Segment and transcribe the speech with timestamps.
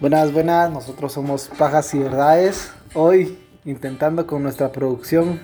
[0.00, 2.72] Buenas, buenas, nosotros somos Pajas y Verdades.
[2.94, 5.40] Hoy intentando con nuestra producción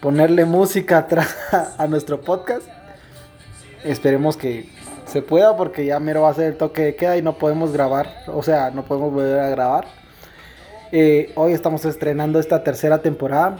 [0.00, 1.08] ponerle música
[1.76, 2.68] a nuestro podcast.
[3.82, 4.70] Esperemos que
[5.06, 7.72] se pueda porque ya mero va a ser el toque de queda y no podemos
[7.72, 9.86] grabar, o sea, no podemos volver a grabar.
[10.92, 13.58] Eh, hoy estamos estrenando esta tercera temporada.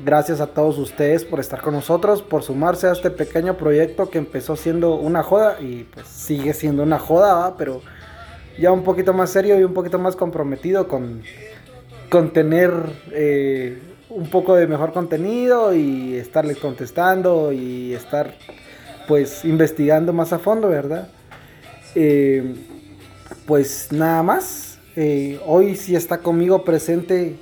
[0.00, 4.18] Gracias a todos ustedes por estar con nosotros, por sumarse a este pequeño proyecto que
[4.18, 7.82] empezó siendo una joda y pues sigue siendo una joda, pero
[8.60, 11.22] ya un poquito más serio y un poquito más comprometido con,
[12.10, 12.72] con tener
[13.10, 18.34] eh, un poco de mejor contenido y estarles contestando y estar
[19.08, 21.08] pues investigando más a fondo, ¿verdad?
[21.96, 22.54] Eh,
[23.46, 24.78] pues nada más.
[24.94, 27.36] Eh, hoy sí está conmigo presente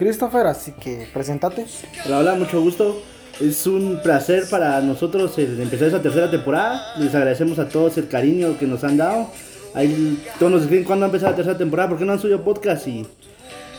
[0.00, 1.66] Christopher, así que preséntate.
[2.06, 3.02] Hola, hola, mucho gusto.
[3.38, 6.94] Es un placer para nosotros empezar esta tercera temporada.
[6.98, 9.28] Les agradecemos a todos el cariño que nos han dado.
[9.74, 12.88] Ahí todos nos escriben cuándo empezar la tercera temporada, por qué no han subido podcast
[12.88, 13.06] y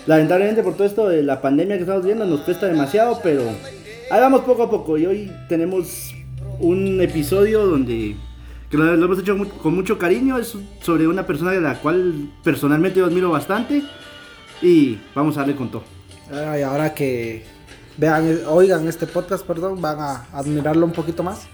[0.05, 3.41] lamentablemente por todo esto de la pandemia que estamos viendo nos cuesta demasiado, pero
[4.11, 6.13] hagamos poco a poco y hoy tenemos
[6.59, 8.15] un episodio donde
[8.69, 12.99] que lo, hemos hecho con mucho cariño, es sobre una persona de la cual personalmente
[12.99, 13.81] yo admiro bastante
[14.61, 16.00] y vamos a darle con todo.
[16.31, 17.43] Y ahora que
[17.97, 21.47] vean, oigan este podcast, perdón, van a admirarlo un poquito más.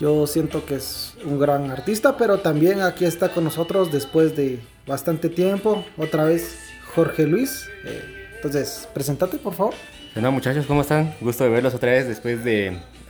[0.00, 4.60] Yo siento que es un gran artista, pero también aquí está con nosotros después de
[4.86, 6.58] bastante tiempo, otra vez
[6.94, 7.68] Jorge Luis.
[7.84, 9.74] Eh, entonces, presentate por favor.
[10.14, 11.14] Bueno muchachos, ¿cómo están?
[11.20, 13.01] Gusto de verlos otra vez después de Ah,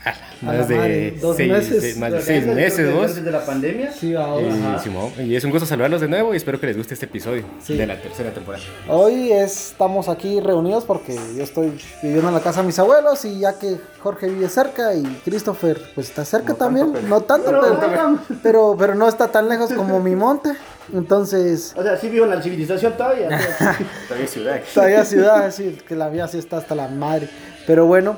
[0.42, 1.96] más de dos seis, meses.
[1.96, 3.22] más de seis meses, vos.
[3.22, 3.92] de la pandemia.
[3.92, 4.48] Sí, ahora.
[5.18, 7.44] Y, y, es un gusto saludarlos de nuevo y espero que les guste este episodio
[7.68, 8.64] de la tercera temporada.
[8.88, 13.38] Hoy estamos aquí reunidos porque yo estoy viviendo en la casa de mis abuelos y
[13.38, 18.76] ya que Jorge vive cerca y Christopher pues está cerca también, no tanto, pero, pero,
[18.78, 20.50] pero, no está tan lejos como mi monte.
[20.92, 21.72] Entonces.
[21.76, 23.28] O sea, sí vivo en la civilización todavía.
[24.08, 24.60] todavía ciudad.
[24.74, 27.28] Todavía ciudad, sí, que la vida sí está hasta la madre.
[27.66, 28.16] Pero bueno,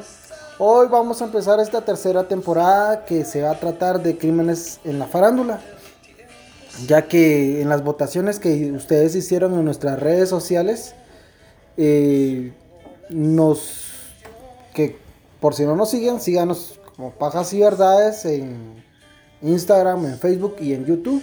[0.59, 5.01] Hoy vamos a empezar esta tercera temporada que se va a tratar de crímenes en
[5.01, 5.61] la farándula.
[6.87, 10.95] Ya que en las votaciones que ustedes hicieron en nuestras redes sociales,
[11.77, 12.53] eh,
[13.11, 13.85] nos.
[14.73, 14.97] que
[15.41, 18.85] por si no nos siguen, síganos como Pajas y Verdades en
[19.43, 21.23] Instagram, en Facebook y en YouTube.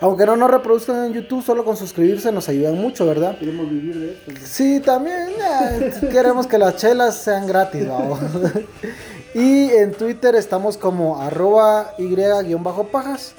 [0.00, 3.36] Aunque no nos reproduzcan en YouTube, solo con suscribirse nos ayudan mucho, ¿verdad?
[3.36, 4.32] Queremos vivir de esto.
[4.46, 5.30] Sí, también
[6.12, 8.20] queremos que las chelas sean gratis, vamos.
[9.34, 13.34] y en Twitter estamos como arroba y-pajas.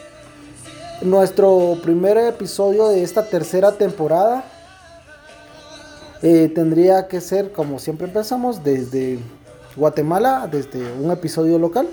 [1.01, 4.43] Nuestro primer episodio de esta tercera temporada
[6.21, 9.17] eh, tendría que ser, como siempre empezamos, desde
[9.77, 11.87] Guatemala, desde un episodio local.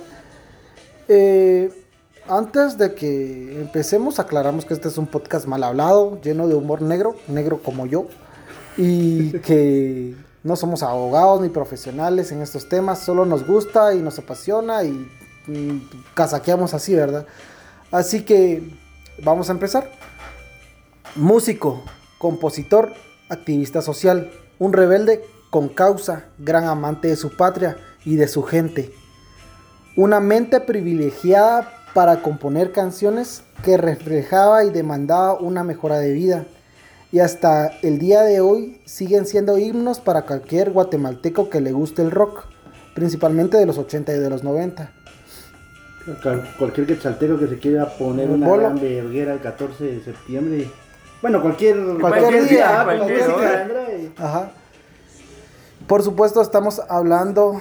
[1.07, 1.71] Eh,
[2.29, 6.83] antes de que empecemos, aclaramos que este es un podcast mal hablado, lleno de humor
[6.83, 8.07] negro, negro como yo,
[8.77, 14.19] y que no somos abogados ni profesionales en estos temas, solo nos gusta y nos
[14.19, 15.09] apasiona y,
[16.15, 17.25] casaqueamos así, ¿verdad?
[17.93, 18.69] Así que
[19.23, 19.89] vamos a empezar.
[21.15, 21.85] Músico,
[22.19, 22.93] compositor,
[23.29, 28.93] activista social, un rebelde con causa, gran amante de su patria y de su gente.
[29.97, 36.45] Una mente privilegiada para componer canciones que reflejaba y demandaba una mejora de vida.
[37.11, 42.03] Y hasta el día de hoy siguen siendo himnos para cualquier guatemalteco que le guste
[42.03, 42.45] el rock,
[42.95, 44.93] principalmente de los 80 y de los 90.
[46.59, 50.71] Cualquier quetzaltero que se quiera poner una gran verguera el 14 de septiembre.
[51.23, 54.51] Bueno, cualquier, cualquier, día, cualquier, Ajá.
[55.87, 57.59] Por supuesto, estamos hablando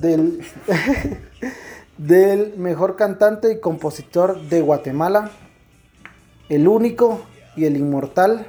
[0.00, 0.46] del.
[1.98, 5.30] del mejor cantante y compositor de Guatemala,
[6.48, 7.22] el único
[7.56, 8.46] y el inmortal,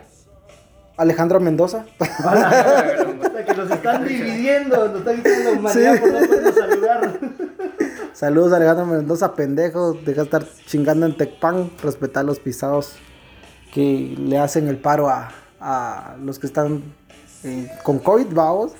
[0.97, 1.85] Alejandro Mendoza.
[3.45, 7.19] que nos están dividiendo, nos están diciendo María, por no saludar.
[8.13, 12.95] Saludos Alejandro Mendoza, pendejo, deja de estar chingando en Tecpan, respetar los pisados
[13.73, 16.81] que le hacen el paro a, a los que están
[17.43, 18.71] eh, con COVID, vamos.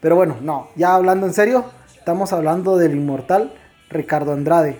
[0.00, 1.64] Pero bueno, no, ya hablando en serio,
[1.96, 3.52] estamos hablando del inmortal
[3.94, 4.76] Ricardo Andrade.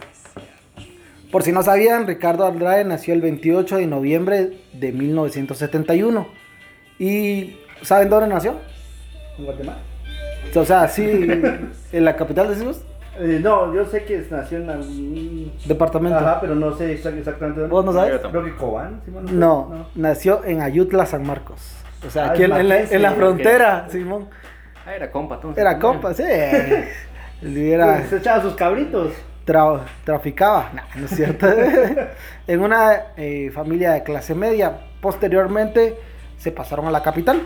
[1.32, 6.28] Por si no sabían, Ricardo Andrade nació el 28 de noviembre de 1971.
[6.98, 8.60] ¿Y saben dónde nació?
[9.38, 9.78] En Guatemala.
[10.54, 11.02] O sea, sí,
[11.92, 12.84] en la capital decimos.
[13.18, 16.18] Eh, no, yo sé que nació en algún departamento.
[16.18, 17.68] Ajá, pero no sé exactamente dónde.
[17.68, 18.20] ¿Vos no sabes?
[18.20, 19.00] Creo que Cobán.
[19.32, 21.60] no, nació en Ayutla, San Marcos.
[22.06, 22.50] O sea, ah, aquí en,
[23.02, 24.28] la, frontera, Simón.
[24.86, 26.22] Ah, era compa, Era compa, sí.
[27.42, 29.12] Era, Se echaba sus cabritos.
[29.46, 31.46] tra- traficaba, no, no es cierto,
[32.46, 34.78] en una eh, familia de clase media.
[35.00, 35.96] Posteriormente
[36.38, 37.42] se pasaron a la capital,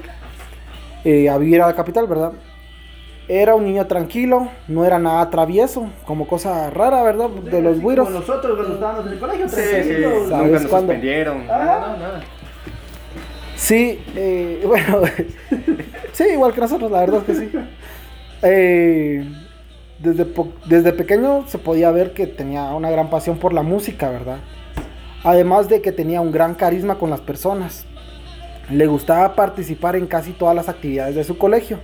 [1.04, 2.32] eh, a vivir a la capital, ¿verdad?
[3.30, 7.28] Era un niño tranquilo, no era nada travieso, como cosa rara, ¿verdad?
[7.28, 8.06] De los güiros.
[8.08, 10.28] Como nosotros cuando estábamos en el colegio, Sí, sí, tranquilos.
[10.30, 10.92] ¿Sabes nunca nos cuándo?
[10.92, 11.44] suspendieron.
[11.50, 11.86] Ah.
[11.90, 12.20] No, nada.
[13.56, 15.02] Sí, eh, bueno,
[16.12, 17.50] sí, igual que nosotros, la verdad es que sí.
[18.42, 19.28] Eh,
[19.98, 20.26] desde,
[20.66, 24.38] desde pequeño se podía ver que tenía una gran pasión por la música, ¿verdad?
[25.24, 27.84] Además de que tenía un gran carisma con las personas.
[28.70, 31.80] Le gustaba participar en casi todas las actividades de su colegio.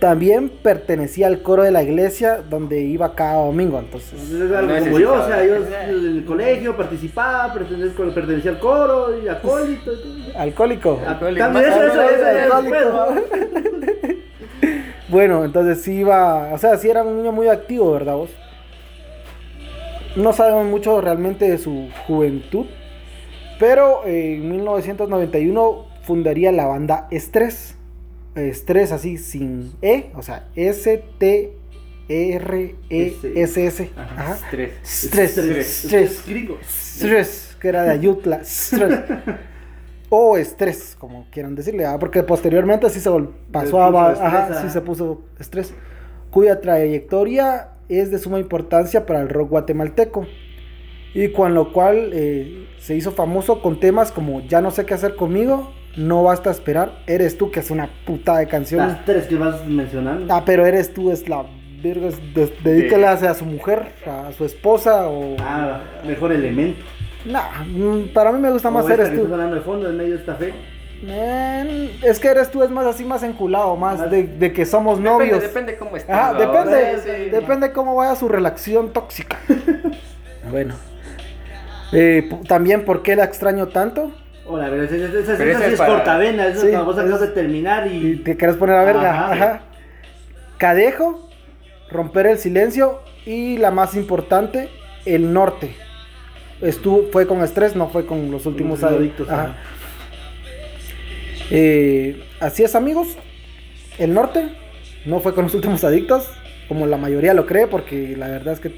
[0.00, 4.12] También pertenecía al coro de la iglesia donde iba cada domingo, entonces...
[4.12, 9.22] Entonces, era algo como yo, o sea, yo en el colegio participaba, pertenecía, al coro
[9.22, 9.92] y acólito.
[10.36, 11.00] Alcohólico.
[11.06, 11.44] Alcohólico.
[11.46, 14.16] También eso, eso, eso, eso, Alcohólico.
[15.08, 18.30] Bueno, entonces sí iba, o sea, sí era un niño muy activo, ¿verdad vos?
[20.16, 22.66] No sabemos mucho realmente de su juventud,
[23.60, 27.74] pero en 1991 fundaría la banda Estrés.
[28.34, 31.50] Estrés así sin E, o sea, S-T-R-E-S-S.
[33.96, 34.32] Ajá.
[34.32, 34.38] Ajá.
[34.50, 34.72] Tres.
[34.82, 35.84] Stress, Estrés.
[35.84, 36.26] Stress.
[36.26, 36.58] Gringo.
[36.66, 38.40] Stress, que era de Ayutla.
[38.44, 39.00] Stress.
[40.08, 41.98] O estrés, como quieran decirle, ¿ah?
[41.98, 43.10] porque posteriormente sí se
[43.50, 44.10] pasó a...
[44.12, 44.62] Ajá, ah.
[44.62, 45.74] sí se puso estrés.
[46.30, 50.26] Cuya trayectoria es de suma importancia para el rock guatemalteco.
[51.14, 54.94] Y con lo cual eh, se hizo famoso con temas como Ya no sé qué
[54.94, 58.86] hacer conmigo, No basta esperar, Eres tú, que es una puta de canción.
[58.86, 60.32] Las tres que vas mencionando.
[60.32, 61.46] Ah, pero Eres tú es la
[61.82, 62.10] verga,
[62.62, 65.36] dedícala a su mujer, a su esposa o...
[65.40, 66.84] Ah, mejor elemento.
[67.26, 69.26] Nah, mm, para mí me gusta más Eres tú.
[69.26, 70.54] de fondo en medio de esta fe.
[71.02, 74.64] Men, es que eres tú, es más así, más enculado, más Más- de, de que
[74.64, 75.42] somos novios.
[75.42, 76.14] Depende, depende cómo estés.
[76.14, 77.30] Ajá, depende, Sí, sí.
[77.30, 79.38] depende cómo vaya su relación tóxica.
[80.50, 80.74] bueno.
[81.92, 84.10] Eh, también, ¿por qué la extraño tanto?
[84.46, 87.86] Hola, pero esa, esa, esa, Pero es es para- cortavena, eso Sí, es- de terminar
[87.88, 88.16] Y y...
[88.16, 89.10] te quieres poner a verga.
[89.10, 89.32] Ajá.
[89.32, 89.60] Ajá.
[90.58, 91.28] Cadejo,
[91.90, 94.70] romper el silencio y la más importante,
[95.04, 95.74] el norte.
[96.60, 99.28] Estuvo, fue con estrés, no fue con los últimos los adictos.
[99.30, 99.56] ajá.
[101.50, 103.08] Eh, así es, amigos.
[103.98, 104.48] El norte
[105.04, 106.28] no fue con los últimos adictos,
[106.68, 108.72] como la mayoría lo cree, porque la verdad es que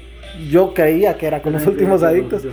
[0.47, 2.43] yo creía que era con los últimos adictos,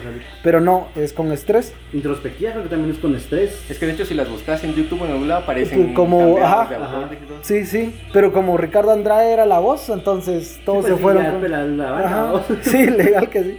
[0.42, 1.74] pero no, es con estrés.
[1.92, 3.60] Introspectiva creo que también es con estrés.
[3.68, 6.68] Es que de hecho si las buscas en YouTube en algún lado aparecen Como, ajá,
[6.70, 7.10] de ajá.
[7.42, 11.40] Sí, sí, pero como Ricardo Andrade era la voz, entonces todos Sí, pues se fueron.
[11.40, 12.42] con- la-.
[12.62, 13.58] Sí, legal que sí.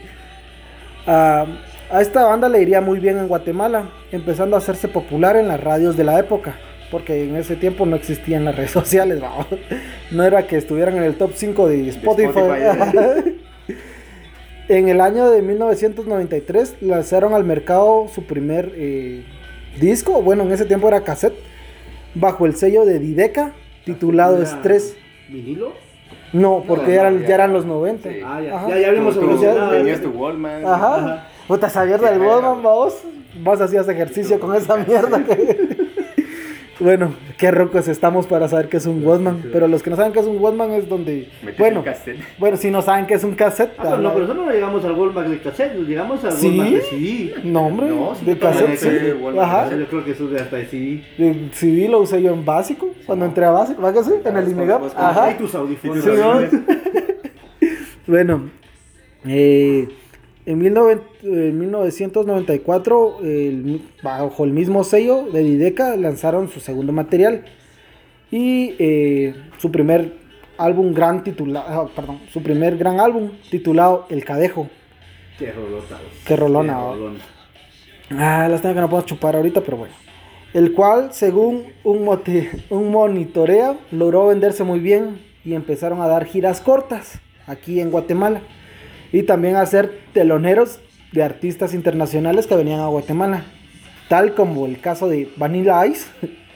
[1.07, 5.63] A esta banda le iría muy bien en Guatemala, empezando a hacerse popular en las
[5.63, 6.59] radios de la época,
[6.91, 9.47] porque en ese tiempo no existían las redes sociales, vamos.
[10.11, 12.27] no era que estuvieran en el top 5 de Spotify.
[12.27, 13.37] Spotify,
[14.67, 19.23] en el año de 1993 lanzaron al mercado su primer eh,
[19.79, 21.37] disco, bueno, en ese tiempo era cassette,
[22.15, 23.53] bajo el sello de Dideca,
[23.85, 24.97] titulado Estrés.
[25.29, 25.86] ¿Vinilo?
[26.33, 27.27] No, porque no, ya, eran, ya.
[27.27, 28.09] ya eran los 90.
[28.09, 28.19] Sí.
[28.25, 29.71] Ah, ya, ya, ya habíamos evolucionado.
[29.71, 30.65] Tenías tu Wallman.
[30.65, 31.27] Ajá.
[31.47, 32.69] Puta, sabías del Sí, Walkman, bueno.
[32.69, 32.95] vos.
[33.43, 35.23] Vos hacías ejercicio con esa mierda.
[35.23, 35.86] que-
[36.79, 39.43] bueno, qué rocos estamos para saber qué es un Walkman.
[39.51, 41.29] Pero los que no saben qué es un Walkman es donde.
[41.41, 42.17] Metes Bueno, el cassette.
[42.37, 43.71] bueno, si no saben qué es un cassette.
[43.77, 46.47] Ah, pero no, pero nosotros no llegamos al Goldmark de cassette, llegamos al ¿Sí?
[46.49, 47.33] Goldmark de CD.
[47.43, 49.69] No, hombre, No, sí, de cassette, Walkman Ajá.
[49.75, 51.03] Yo creo que eso de hasta de CD.
[51.17, 54.11] De CD lo usé yo en básico, cuando entré a básico, ¿va que sí?
[54.23, 54.83] En el INEGAP.
[54.95, 55.25] Ajá.
[55.25, 56.03] Ahí tus audífonos.
[56.03, 56.39] Sí, ¿no?
[58.07, 58.49] Bueno,
[59.25, 59.89] eh,
[60.47, 67.43] en 19 en 1994, el- bajo el mismo sello de Dideca, lanzaron su segundo material
[68.31, 70.13] y eh, su primer
[70.57, 74.67] álbum gran titulado, perdón, su primer gran álbum titulado El Cadejo.
[75.37, 75.99] Qué rolota.
[76.25, 77.19] Qué rolona, Qué rolona.
[78.11, 79.93] Ah, lástima que no puedo chupar ahorita, pero bueno.
[80.53, 86.25] El cual, según un, mote- un monitoreo, logró venderse muy bien y empezaron a dar
[86.25, 88.41] giras cortas aquí en Guatemala.
[89.11, 90.79] Y también a ser teloneros
[91.11, 93.45] de artistas internacionales que venían a Guatemala.
[94.09, 96.05] Tal como el caso de Vanilla Ice.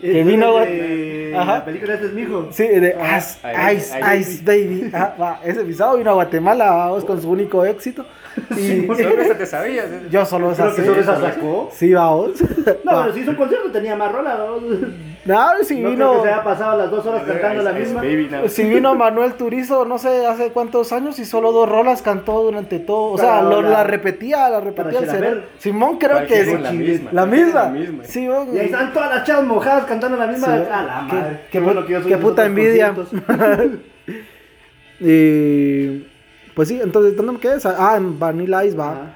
[0.00, 1.58] Que vino a de- Ajá.
[1.58, 2.48] La película es mi hijo.
[2.52, 3.38] Sí, de Ah, Ice,
[3.76, 4.90] Ice, ahí- Ice Baby.
[4.94, 8.06] Ah, va, ese pisado vino a Guatemala vamos, con su único éxito.
[8.56, 9.86] Y Solo esa te sabías.
[9.86, 10.02] ¿eh?
[10.10, 10.86] yo solo esa Creo que sé.
[10.88, 11.68] solo esa sacó.
[11.72, 12.32] Sí, vamos.
[12.84, 14.36] No, pero si hizo un concierto tenía más rola.
[14.36, 14.60] ¿no?
[15.26, 16.12] No, si No creo vino.
[16.14, 18.00] que se haya pasado las dos horas cantando la misma.
[18.00, 18.48] Baby, no.
[18.48, 22.78] Si vino Manuel Turizo, no sé hace cuántos años y solo dos rolas cantó durante
[22.78, 23.12] todo.
[23.12, 25.42] O sea, lo- la- la, repetía, la repetía el cerebro.
[25.58, 27.10] Simón creo que es la misma.
[27.12, 27.64] la misma.
[27.64, 28.04] la misma.
[28.04, 28.54] Sí, weón.
[28.54, 30.46] Y ahí están todas las chavas mojadas cantando la misma.
[30.46, 30.52] Sí.
[30.72, 31.40] A la Qué- madre.
[31.50, 32.94] qué bueno que yo soy qué de puta envidia.
[32.94, 33.80] conciertos.
[36.60, 37.54] Pues sí, entonces, ¿dónde me quedé?
[37.64, 38.92] Ah, en Vanilla Ice va.
[38.92, 39.14] Ajá.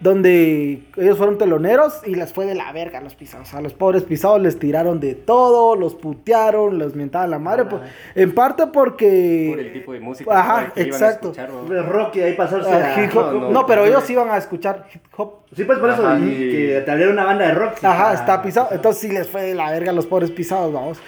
[0.00, 3.52] Donde ellos fueron teloneros y les fue de la verga a los pisados.
[3.52, 7.66] A los pobres pisados les tiraron de todo, los putearon, los mentaban la madre.
[7.66, 7.82] pues,
[8.14, 9.48] en parte porque.
[9.50, 11.28] Por el tipo de música Ajá, que iban a exacto.
[11.32, 11.64] escuchar, ¿no?
[11.66, 13.04] De rock y ahí pasarse Ah, a...
[13.04, 13.32] hip hop.
[13.32, 13.88] no, No, no, pero no.
[13.88, 15.32] ellos iban a escuchar hip hop.
[15.54, 17.74] Sí, pues por eso Ajá, y- y- que te abrieron una banda de rock.
[17.78, 18.68] sí, Ajá, está- está pisado.
[18.72, 20.98] Entonces sí les fue de la verga a los pobres pisados, vamos.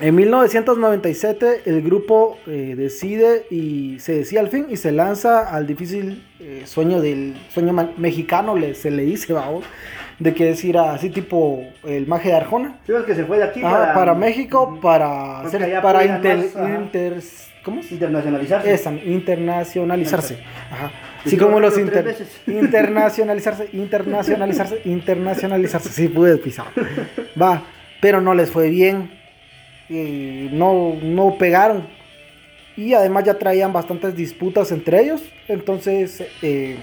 [0.00, 5.66] En 1997 el grupo eh, decide y se decía al fin y se lanza al
[5.68, 9.64] difícil eh, sueño del sueño mexicano, le, se le dice, vamos,
[10.18, 12.78] de que es ir a- así tipo el maje de Arjona.
[12.86, 16.56] Sí, que se fue de aquí Ajá, para, México, para hacer, para apoyan inter, más,
[16.56, 16.74] ajá.
[16.80, 17.22] inter-
[17.64, 17.92] ¿cómo es?
[17.92, 18.72] Internacionalizarse.
[18.74, 20.38] Esa, internacionalizarse.
[20.72, 20.90] Ajá.
[21.24, 22.16] Así como los inter-
[22.48, 25.88] internacionalizarse, internacionalizarse, internacionalizarse.
[25.90, 26.66] Sí, pude pisar.
[27.40, 27.62] Va,
[28.00, 29.22] pero no les fue bien.
[29.88, 31.86] No, no pegaron.
[32.76, 35.22] Y además ya traían bastantes disputas entre ellos.
[35.48, 36.76] Entonces eh,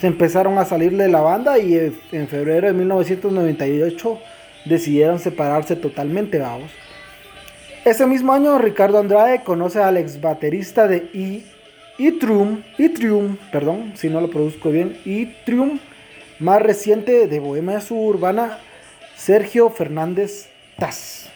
[0.00, 1.76] se empezaron a salir de la banda y
[2.12, 4.18] en febrero de 1998
[4.64, 6.70] decidieron separarse totalmente, vamos.
[7.84, 11.44] Ese mismo año Ricardo Andrade conoce al ex baterista de I-
[11.96, 15.78] Itrium, Itrium, perdón, si no lo produzco bien, Itrium,
[16.38, 18.58] más reciente de Bohemia Suburbana,
[19.16, 21.29] Sergio Fernández Taz.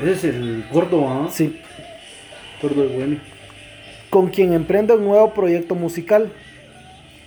[0.00, 1.28] Ese es el gordo, ¿ah?
[1.32, 1.58] Sí,
[2.60, 3.20] Gordo de Bohemia.
[4.10, 6.30] con quien emprende un nuevo proyecto musical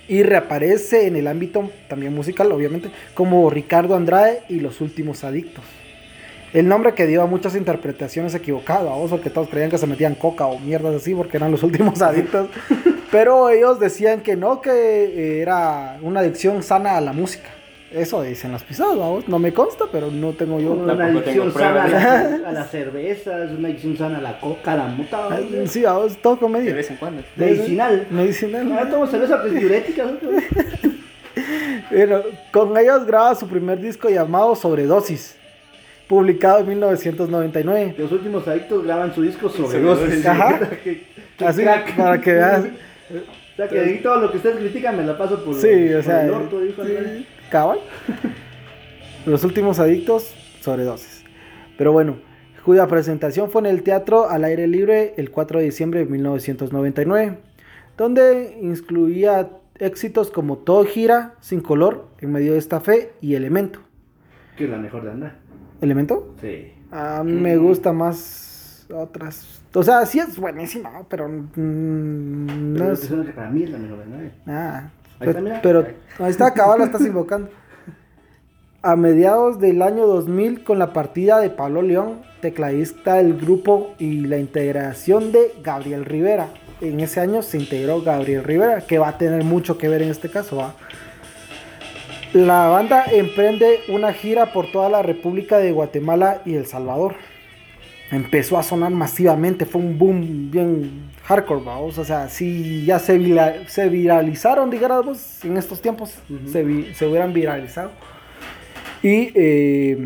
[0.08, 5.64] y reaparece en el ámbito también musical, obviamente, como Ricardo Andrade y los últimos adictos.
[6.52, 10.16] El nombre que dio a muchas interpretaciones equivocadas, vamos, porque todos creían que se metían
[10.16, 12.48] coca o mierdas así porque eran los últimos adictos.
[13.12, 17.50] Pero ellos decían que no, que era una adicción sana a la música.
[17.92, 19.26] Eso dicen las pisadas, vamos.
[19.28, 20.72] No me consta, pero no tengo yo.
[20.72, 24.38] Una adicción tengo sana a la, a la cerveza, es una adicción sana a la
[24.40, 25.26] coca, a la mota.
[25.28, 25.66] Ah, ¿no?
[25.66, 26.74] Sí, vamos, todo De comedia.
[26.74, 27.22] vez en cuando.
[27.34, 28.06] Medicinal.
[28.10, 28.78] Medicinal.
[28.78, 30.04] Ah, tomo cerveza pues, diurética.
[30.04, 30.12] ¿no?
[31.90, 32.20] Bueno,
[32.52, 35.36] con ellos graba su primer disco llamado Sobredosis,
[36.06, 37.94] publicado en 1999.
[37.98, 40.08] Los últimos adictos graban su disco sobre Sobredosis.
[40.08, 40.26] dosis.
[40.26, 40.60] Ajá.
[40.84, 41.02] Qué-
[41.36, 41.96] qué Así, crack.
[41.96, 42.64] para que veas.
[42.64, 45.96] O sea, que ahí todo lo que ustedes critican me la paso por, Sí, o
[45.96, 47.22] por sea, el orto, dijo sí, Andrés.
[47.50, 47.80] Cabal.
[49.26, 51.24] Los últimos adictos, sobredosis.
[51.76, 52.16] Pero bueno,
[52.64, 57.38] cuya presentación fue en el teatro al aire libre el 4 de diciembre de 1999,
[57.96, 63.80] donde incluía éxitos como Todo gira, Sin color, En medio de esta fe y Elemento.
[64.56, 65.36] Que es la mejor de andar.
[65.80, 66.34] ¿Elemento?
[66.40, 66.72] Sí.
[66.90, 69.62] A mí me gusta más otras.
[69.72, 71.28] O sea, sí es buenísima, pero.
[71.28, 71.46] mm,
[72.74, 73.00] Pero no es.
[73.08, 74.32] que para mí es la mejor de andar.
[74.46, 74.90] Ah,
[75.20, 75.60] Ahí pe- está, mira.
[75.62, 75.86] pero
[76.18, 77.48] ahí está, cabal, la estás invocando.
[78.82, 84.20] A mediados del año 2000, con la partida de Pablo León, tecladista del grupo y
[84.22, 86.48] la integración de Gabriel Rivera.
[86.80, 90.08] En ese año se integró Gabriel Rivera, que va a tener mucho que ver en
[90.10, 90.56] este caso.
[90.56, 90.74] ¿va?
[92.32, 97.16] La banda emprende una gira por toda la República de Guatemala y El Salvador.
[98.10, 101.96] Empezó a sonar masivamente, fue un boom bien hardcore, vamos.
[101.98, 106.14] O sea, si ya se, vira- se viralizaron, digamos, en estos tiempos,
[106.46, 107.90] se, vi- se hubieran viralizado.
[109.02, 109.98] Y eh,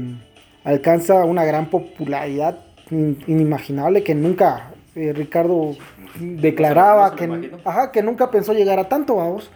[0.64, 2.58] alcanza una gran popularidad
[2.90, 5.74] in- inimaginable que nunca eh, Ricardo
[6.20, 9.50] declaraba no se que, ajá, que nunca pensó llegar a tanto, vamos.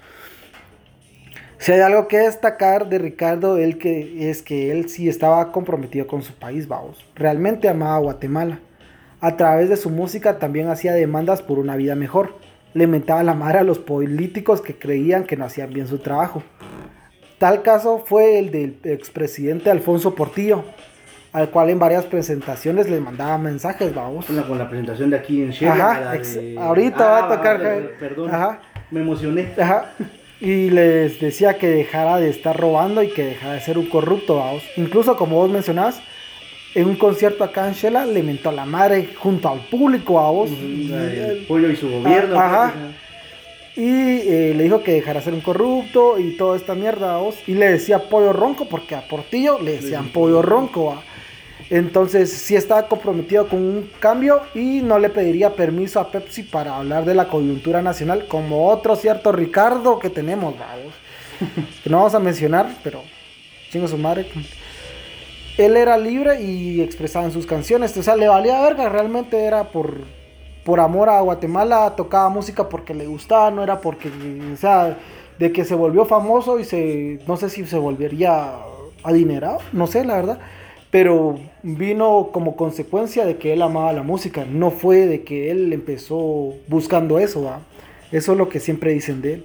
[1.58, 6.06] Si hay algo que destacar de Ricardo, él que, es que él sí estaba comprometido
[6.06, 7.04] con su país, vamos.
[7.16, 8.60] Realmente amaba a Guatemala.
[9.20, 12.36] A través de su música también hacía demandas por una vida mejor.
[12.74, 16.44] Le mentaba la madre a los políticos que creían que no hacían bien su trabajo.
[17.38, 20.62] Tal caso fue el del expresidente Alfonso Portillo,
[21.32, 24.26] al cual en varias presentaciones le mandaba mensajes, vamos.
[24.26, 25.70] Con la, con la presentación de aquí en Shell.
[25.70, 27.60] Ajá, de- ahorita va a tocar,
[27.98, 28.30] Perdón.
[28.32, 28.60] ajá.
[28.92, 29.48] Me emocioné.
[29.60, 29.90] Ajá.
[30.40, 34.36] Y les decía que dejara de estar robando y que dejara de ser un corrupto,
[34.36, 34.62] vamos.
[34.76, 36.00] Incluso como vos mencionabas,
[36.74, 40.50] en un concierto acá en Shela le mentó a la madre junto al público, vos.
[40.50, 42.38] El pollo y su gobierno.
[42.38, 42.72] Ajá.
[43.74, 47.16] pues, Y eh, le dijo que dejara de ser un corrupto y toda esta mierda,
[47.18, 47.36] vos.
[47.48, 51.02] Y le decía pollo ronco porque a Portillo le decían pollo ronco, va.
[51.70, 56.76] Entonces sí estaba comprometido con un cambio y no le pediría permiso a Pepsi para
[56.76, 60.94] hablar de la coyuntura nacional como otro cierto Ricardo que tenemos, vamos.
[61.84, 63.02] que no vamos a mencionar, pero
[63.70, 64.26] chingo su madre.
[65.58, 69.64] Él era libre y expresaba en sus canciones, o sea, le valía verga, realmente era
[69.64, 70.04] por,
[70.64, 74.08] por amor a Guatemala, tocaba música porque le gustaba, no era porque,
[74.52, 74.96] o sea,
[75.38, 78.52] de que se volvió famoso y se, no sé si se volvería
[79.02, 80.38] adinerado, no sé, la verdad,
[80.90, 85.72] pero vino como consecuencia de que él amaba la música, no fue de que él
[85.72, 87.60] empezó buscando eso, ¿va?
[88.12, 89.44] Eso es lo que siempre dicen de él.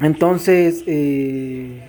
[0.00, 1.80] Entonces, eh,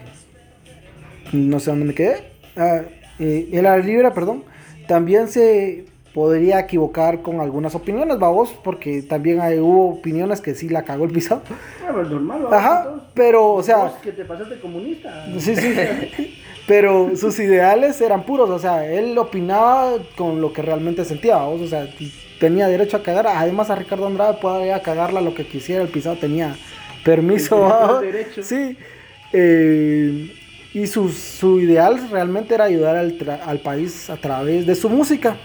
[1.31, 2.31] no sé dónde me quedé.
[2.55, 2.81] Ah,
[3.19, 4.43] eh, el libre, perdón.
[4.87, 10.69] También se podría equivocar con algunas opiniones, vos, porque también hay, hubo opiniones que sí
[10.69, 11.41] la cagó el pisado.
[11.79, 12.57] Pero normal, ¿va?
[12.57, 15.25] Ajá, pero, o sea, que te pasaste comunista.
[15.39, 15.73] Sí, sí.
[16.65, 21.61] Pero sus ideales eran puros, o sea, él opinaba con lo que realmente sentía, ¿vos?
[21.61, 21.87] o sea,
[22.39, 23.27] tenía derecho a cagar.
[23.27, 26.55] Además, a Ricardo Andrade podía cagarla lo que quisiera, el pisado tenía
[27.03, 27.99] permiso.
[27.99, 28.25] Tenía.
[28.41, 28.77] Sí.
[29.33, 30.33] Eh,
[30.73, 34.89] y su, su ideal realmente era ayudar al, tra- al país a través de su
[34.89, 35.35] música.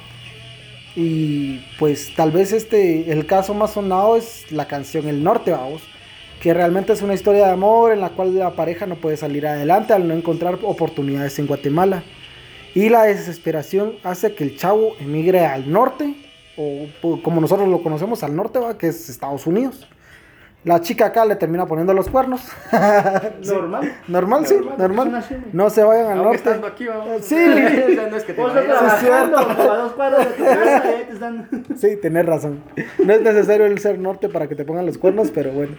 [0.96, 5.82] Y pues tal vez este, el caso más sonado es la canción El Norte, vamos,
[6.40, 9.46] que realmente es una historia de amor en la cual la pareja no puede salir
[9.46, 12.02] adelante al no encontrar oportunidades en Guatemala.
[12.74, 16.14] Y la desesperación hace que el chavo emigre al norte,
[16.56, 18.78] o po- como nosotros lo conocemos, al norte, ¿va?
[18.78, 19.88] que es Estados Unidos.
[20.64, 22.42] La chica acá le termina poniendo los cuernos.
[23.46, 23.92] Normal.
[24.08, 25.70] Normal, sí, Normal, ¿no?
[25.70, 26.50] se vayan al norte.
[26.66, 27.24] aquí, vamos.
[27.24, 27.36] Sí.
[28.10, 29.02] No es que te estás
[31.76, 32.60] Sí, tenés razón.
[33.04, 35.76] No es necesario el ser norte para que te pongan los cuernos, pero bueno.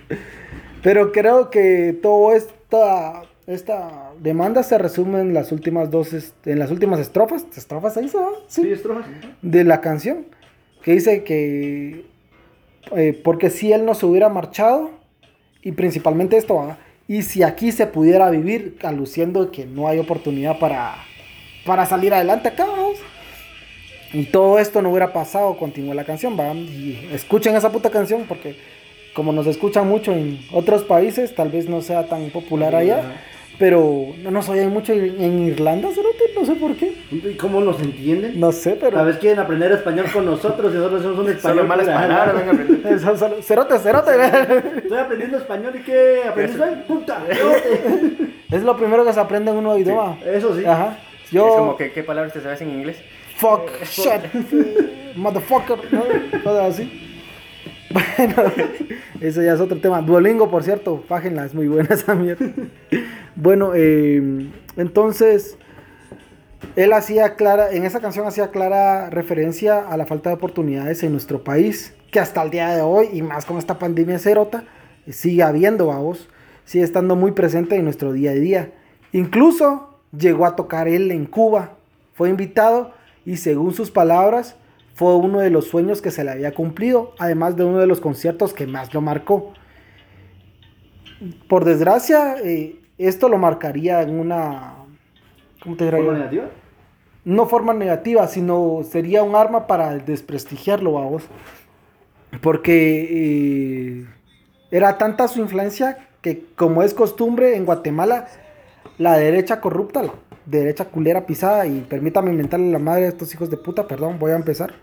[0.82, 6.14] Pero creo que todo esta, esta demanda se resume en las últimas dos,
[6.46, 8.30] en las últimas estrofas, estrofas ahí, ¿sabes?
[8.48, 9.06] Sí, Sí, estrofas.
[9.42, 10.26] de la canción,
[10.84, 12.06] que dice que
[12.96, 14.92] eh, porque si él no se hubiera marchado,
[15.62, 16.76] y principalmente esto,
[17.08, 20.96] y si aquí se pudiera vivir, aluciendo que no hay oportunidad para,
[21.66, 22.98] para salir adelante acá, vamos.
[24.14, 26.54] Y todo esto no hubiera pasado, continúa la canción, ¿va?
[26.54, 28.56] Y escuchen esa puta canción porque
[29.14, 33.22] como nos escuchan mucho en otros países, tal vez no sea tan popular allá,
[33.60, 36.96] pero no nos oyen mucho en, en Irlanda, cerote, no sé por qué.
[37.12, 38.40] ¿Y cómo nos entienden?
[38.40, 38.96] No sé, pero...
[38.98, 41.58] Tal vez quieren aprender español con nosotros y nosotros hacemos un español.
[41.58, 43.00] Solo malas palabras, venga, aprender.
[43.00, 44.12] Solo- Cerote, cerote.
[44.78, 46.76] Estoy aprendiendo español y qué aprendiste hoy?
[46.88, 47.22] Puta.
[47.28, 48.32] cerote.
[48.50, 50.18] es lo primero que se aprende en un nuevo idioma.
[50.26, 50.64] Eso sí.
[50.66, 50.98] Ajá.
[51.26, 51.48] Es Yo...
[51.50, 52.98] como que, ¿qué palabras te sabes en inglés?
[53.36, 54.22] Fuck, shit,
[55.16, 56.04] motherfucker, ¿no?
[56.44, 57.06] Cosas así.
[57.92, 58.52] Bueno,
[59.20, 60.02] eso ya es otro tema.
[60.02, 62.46] Duolingo, por cierto, págenla, es muy buena esa mierda.
[63.42, 65.58] Bueno, eh, entonces,
[66.76, 71.14] él hacía clara, en esa canción hacía clara referencia a la falta de oportunidades en
[71.14, 74.66] nuestro país, que hasta el día de hoy, y más con esta pandemia cerota,
[75.08, 76.28] sigue habiendo, vamos,
[76.66, 78.74] sigue estando muy presente en nuestro día a día.
[79.14, 81.78] Incluso llegó a tocar él en Cuba,
[82.12, 82.92] fue invitado
[83.26, 84.58] y según sus palabras,
[84.96, 88.02] fue uno de los sueños que se le había cumplido, además de uno de los
[88.02, 89.54] conciertos que más lo marcó.
[91.48, 94.76] Por desgracia, eh, esto lo marcaría en una...
[95.64, 95.98] ¿Cómo te diré?
[95.98, 96.50] ¿Forma negativa?
[97.26, 101.24] no forma negativa, sino sería un arma para desprestigiarlo, vamos.
[102.42, 104.06] Porque eh,
[104.72, 108.28] era tanta su influencia que, como es costumbre en Guatemala,
[108.98, 110.14] la derecha corrupta, la
[110.46, 114.32] derecha culera pisada, y permítame inventarle la madre a estos hijos de puta, perdón, voy
[114.32, 114.74] a empezar.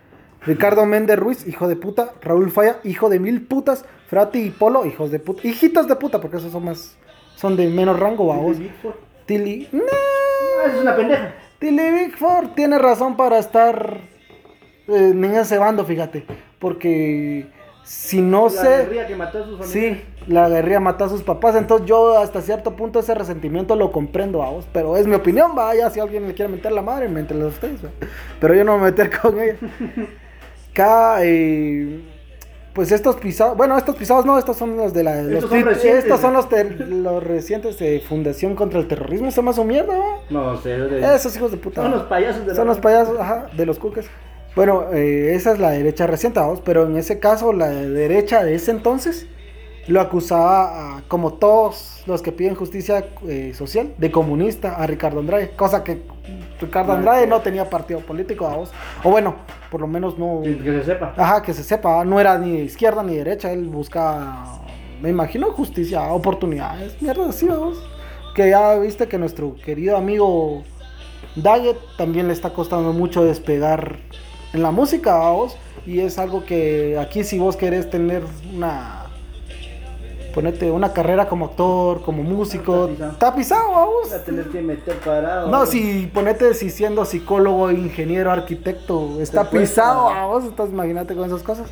[0.42, 2.12] Ricardo Méndez Ruiz, hijo de puta.
[2.22, 3.84] Raúl Falla, hijo de mil putas.
[4.06, 5.44] Frati y Polo, hijos de puta.
[5.44, 6.96] Hijitos de puta, porque esos son más.
[7.36, 8.56] Son de menos rango, vamos.
[9.26, 9.68] Tilly.
[9.72, 11.34] No, Ah, es una pendeja.
[11.58, 14.00] Tilly Big Four tiene razón para estar
[14.88, 16.24] eh, en ese bando, fíjate.
[16.58, 17.46] Porque
[17.84, 18.68] si no La sé.
[18.78, 19.98] guerrilla que mató a sus familiares.
[20.26, 21.54] Sí, la guerrilla mató a sus papás.
[21.56, 24.66] Entonces yo hasta cierto punto ese resentimiento lo comprendo, vamos.
[24.72, 25.88] Pero es mi opinión, vaya.
[25.90, 27.84] Si alguien le quiere meter la madre, métela a ustedes.
[27.84, 27.90] va.
[28.40, 29.56] Pero yo no me voy a meter con ella.
[30.72, 31.18] Cada.
[31.24, 32.00] eh,
[32.76, 35.22] pues estos pisados, bueno, estos pisados no, estos son los de la.
[35.22, 36.04] los Estos son pi- recientes.
[36.04, 36.46] estos son los,
[36.88, 39.32] los recientes de Fundación contra el Terrorismo.
[39.32, 40.20] Se más su mierda, ¿va?
[40.30, 40.68] No sé.
[40.78, 41.82] de- Esos hijos de puta.
[41.82, 44.06] Son los payasos de la Son los payasos, ajá, de los cuques.
[44.54, 48.54] Bueno, eh, esa es la derecha reciente, vamos, pero en ese caso la derecha de
[48.54, 49.26] ese entonces
[49.88, 55.20] lo acusaba, a, como todos los que piden justicia eh, social, de comunista a Ricardo
[55.20, 56.02] Andrade, cosa que
[56.60, 58.72] Ricardo Andrade no tenía partido político, vamos,
[59.04, 59.36] o bueno,
[59.70, 61.14] por lo menos no, Que, se sepa.
[61.16, 64.60] ajá, que se sepa, no era ni izquierda ni derecha, él buscaba,
[65.00, 67.78] me imagino, justicia, oportunidades, mierda, así, vamos,
[68.34, 70.62] que ya viste que nuestro querido amigo
[71.36, 73.96] Daggett también le está costando mucho despegar
[74.52, 75.56] en la música, vamos.
[75.86, 78.22] Y es algo que aquí si vos querés tener
[78.54, 79.05] una...
[80.36, 83.12] Ponete una carrera como actor, como músico, Está pisado.
[83.12, 84.10] está pisado, vamos.
[84.10, 85.48] La tenés que meter parado.
[85.48, 90.44] No, si ponete si siendo psicólogo, ingeniero, arquitecto, está pisado, vamos.
[90.44, 91.70] Entonces imagínate con esas cosas.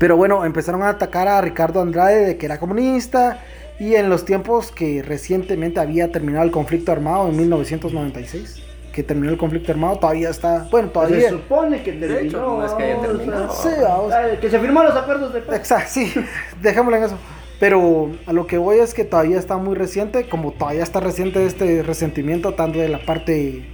[0.00, 3.38] Pero bueno, empezaron a atacar a Ricardo Andrade de que era comunista.
[3.78, 8.62] Y en los tiempos que recientemente había terminado el conflicto armado en 1996.
[8.92, 11.28] Que terminó el conflicto armado, todavía está, bueno, Pues todavía...
[11.28, 12.58] Se supone que hecho, terminó.
[12.58, 13.50] no es que haya vamos, terminado.
[13.50, 14.12] o Sí, vamos.
[14.12, 15.56] ah, Que se firmaron los acuerdos de paz.
[15.56, 16.12] Exacto, sí,
[16.62, 17.16] dejémoslo en eso.
[17.58, 21.46] Pero a lo que voy es que todavía está muy reciente, como todavía está reciente
[21.46, 23.64] este resentimiento tanto de la parte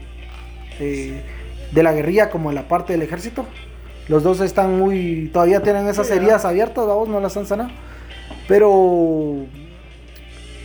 [0.79, 1.23] eh,
[1.73, 3.47] de la guerrilla como de la parte del ejército.
[4.09, 7.71] Los dos están muy, todavía tienen esas Sí, heridas abiertas, vamos, no las han sanado.
[8.47, 9.47] Pero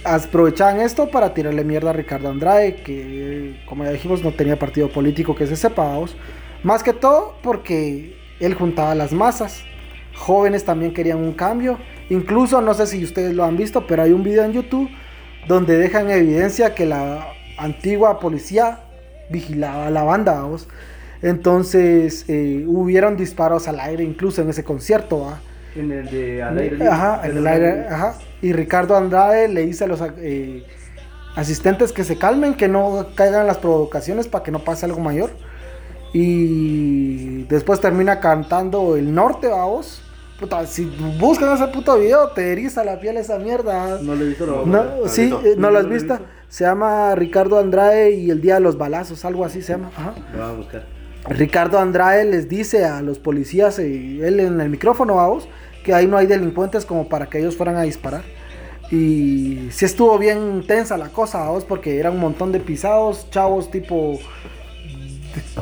[0.03, 4.89] aprovechaban esto para tirarle mierda a Ricardo Andrade, que como ya dijimos no tenía partido
[4.89, 6.15] político que se sepa, vamos.
[6.63, 9.63] Más que todo porque él juntaba las masas.
[10.15, 11.77] Jóvenes también querían un cambio.
[12.09, 14.89] Incluso, no sé si ustedes lo han visto, pero hay un video en YouTube
[15.47, 18.79] donde dejan evidencia que la antigua policía
[19.29, 20.67] vigilaba a la banda, vamos.
[21.21, 25.39] Entonces, eh, hubieron disparos al aire, incluso en ese concierto, ¿va?
[25.75, 26.87] En el de al aire.
[26.87, 28.15] Ajá, en el aire, ajá.
[28.43, 30.63] Y Ricardo Andrade le dice a los eh,
[31.35, 35.31] asistentes que se calmen, que no caigan las provocaciones para que no pase algo mayor.
[36.13, 40.01] Y después termina cantando el norte, vamos.
[40.39, 40.85] Puta, si
[41.19, 43.99] buscan ese puto video, te eriza la piel esa mierda.
[44.01, 45.41] No le he visto lo No, lo he sí, visto.
[45.45, 46.19] eh, no lo has No lo visto.
[46.49, 49.89] Se llama Ricardo Andrade y el Día de los Balazos, algo así se llama.
[49.95, 50.13] Ajá.
[50.33, 50.85] Lo vamos a buscar.
[51.29, 55.47] Ricardo Andrade les dice a los policías, eh, él en el micrófono, vamos,
[55.83, 58.23] que ahí no hay delincuentes como para que ellos fueran a disparar.
[58.91, 63.71] Y sí estuvo bien tensa la cosa, vamos, porque era un montón de pisados, chavos
[63.71, 64.19] tipo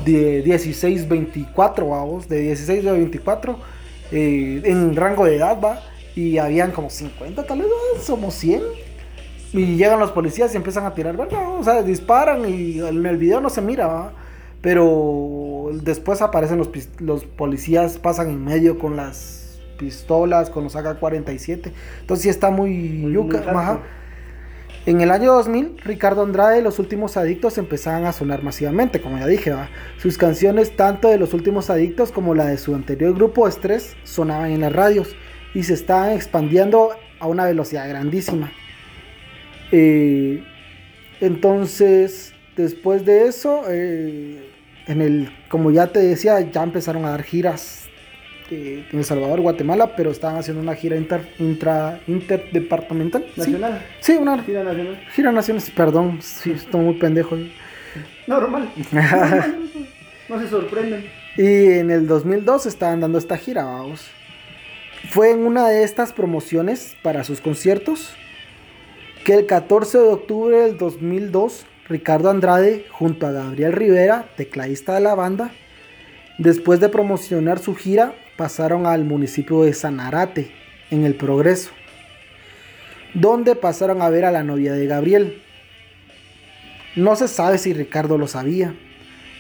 [0.03, 3.57] de 16, 24, vamos, de 16 a 24,
[4.11, 5.81] eh, en rango de edad, va,
[6.15, 7.67] y habían como 50, tal vez,
[8.03, 8.61] somos 100.
[9.53, 11.59] Y llegan los policías y empiezan a tirar, ¿verdad?
[11.59, 14.13] O sea, disparan y en el video no se mira, ¿va?
[14.61, 19.40] Pero después aparecen los, los policías, pasan en medio con las
[19.81, 21.71] pistolas, con los AK-47.
[22.01, 23.43] Entonces sí está muy, Muy- yuca.
[23.51, 23.79] muy.
[24.85, 29.17] En el año 2000, Ricardo Andrade y los últimos adictos empezaban a sonar masivamente, como
[29.19, 29.69] ya dije, ¿va?
[29.97, 34.49] sus canciones, tanto de los últimos adictos como la de su anterior grupo Estrés, sonaban
[34.51, 35.15] en las radios
[35.53, 36.89] y se estaban expandiendo
[37.19, 38.51] a una velocidad grandísima.
[39.71, 40.43] Eh,
[41.19, 44.49] entonces, después de eso, eh,
[44.87, 47.85] en el, como ya te decía, ya empezaron a dar giras
[48.51, 53.25] eh, en El Salvador, Guatemala, pero estaban haciendo una gira inter, intra, interdepartamental.
[53.33, 53.39] ¿sí?
[53.39, 53.85] Nacional.
[53.99, 54.99] Sí, una Gira nacional.
[55.13, 57.37] gira nacional, sí, perdón, sí, estoy muy pendejo.
[58.27, 58.69] Normal.
[60.29, 61.05] no se sorprenden.
[61.37, 64.07] Y en el 2002 estaban dando esta gira, vamos.
[65.09, 68.13] Fue en una de estas promociones para sus conciertos
[69.23, 75.01] que el 14 de octubre del 2002 Ricardo Andrade junto a Gabriel Rivera, tecladista de
[75.01, 75.51] la banda,
[76.37, 80.51] después de promocionar su gira, pasaron al municipio de Sanarate,
[80.91, 81.71] en el Progreso,
[83.13, 85.41] donde pasaron a ver a la novia de Gabriel.
[86.95, 88.75] No se sabe si Ricardo lo sabía,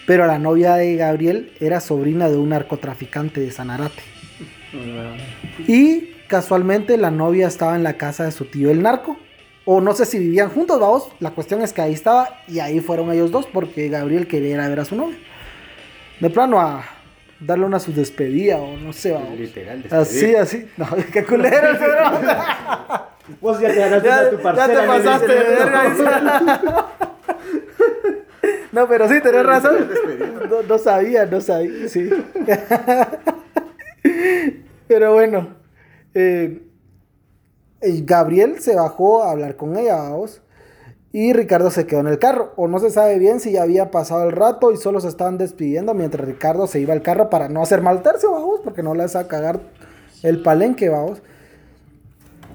[0.07, 4.01] pero la novia de Gabriel era sobrina de un narcotraficante de Sanarate.
[5.67, 9.17] Y casualmente la novia estaba en la casa de su tío el narco.
[9.65, 11.09] O no sé si vivían juntos, vamos.
[11.19, 14.59] La cuestión es que ahí estaba y ahí fueron ellos dos porque Gabriel quería ir
[14.59, 15.17] a ver a su novia.
[16.21, 16.85] De plano a
[17.41, 19.37] darle una su despedida o no sé, vamos.
[19.37, 20.37] Literal, Así, despedir.
[20.37, 20.69] así.
[20.77, 21.77] No, qué culero el.
[23.39, 24.81] Vos ya te ganaste Ya, a tu ya parcela.
[24.81, 26.87] te pasaste de verga.
[28.71, 29.89] No, pero sí, tenés razón.
[30.49, 32.09] No, no sabía, no sabía, sí.
[34.87, 35.55] Pero bueno,
[36.13, 36.61] eh,
[37.81, 40.41] Gabriel se bajó a hablar con ella, vamos.
[41.13, 42.53] Y Ricardo se quedó en el carro.
[42.55, 45.37] O no se sabe bien si ya había pasado el rato y solo se estaban
[45.37, 48.93] despidiendo mientras Ricardo se iba al carro para no hacer mal tercio, vamos, porque no
[48.93, 49.59] le vas a cagar
[50.23, 51.21] el palenque, vamos.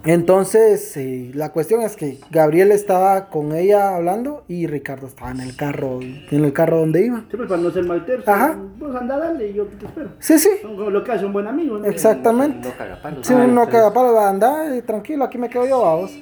[0.05, 5.41] Entonces, eh, la cuestión es que Gabriel estaba con ella hablando y Ricardo estaba en
[5.41, 7.25] el carro, en el carro donde iba.
[7.29, 8.33] Siempre para no ser mal tercio.
[8.33, 8.57] Ajá.
[8.79, 10.11] Vos anda, dale y yo te espero.
[10.21, 11.79] Sí, sí, lo que hace un buen amigo.
[11.79, 11.87] ¿no?
[11.87, 12.69] exactamente.
[12.69, 13.27] No caga palos.
[13.27, 13.71] Si Ah, uno sí.
[13.73, 16.13] caga palo, va a andar eh, tranquilo, aquí me quedo yo, vamos.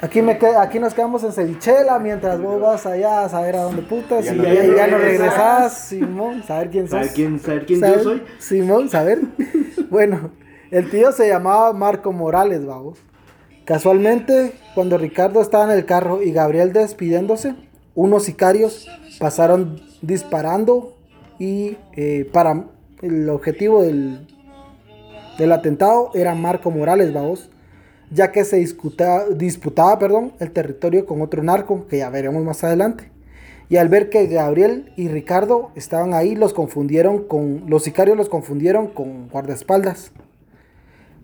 [0.00, 3.82] Aquí, me aquí nos quedamos en cevichela mientras vos vas allá a saber a dónde
[3.82, 5.00] putas Ya y no ya, ya no regresas.
[5.00, 6.98] regresás, Simón, saber quién sos.
[7.00, 8.22] Saber quién, saber quién Saber- yo soy.
[8.38, 9.18] Simón, saber.
[9.90, 10.30] bueno,
[10.70, 12.98] el tío se llamaba Marco Morales, vamos.
[13.64, 17.56] Casualmente, cuando Ricardo estaba en el carro y Gabriel despidiéndose,
[17.96, 20.94] unos sicarios pasaron disparando
[21.40, 22.66] y eh, para
[23.02, 24.26] el objetivo del,
[25.38, 27.50] del atentado era Marco Morales, vamos,
[28.10, 32.64] ya que se discuta- disputaba perdón, el territorio con otro narco, que ya veremos más
[32.64, 33.10] adelante.
[33.70, 37.64] Y al ver que Gabriel y Ricardo estaban ahí, los confundieron con.
[37.66, 40.12] Los sicarios los confundieron con guardaespaldas.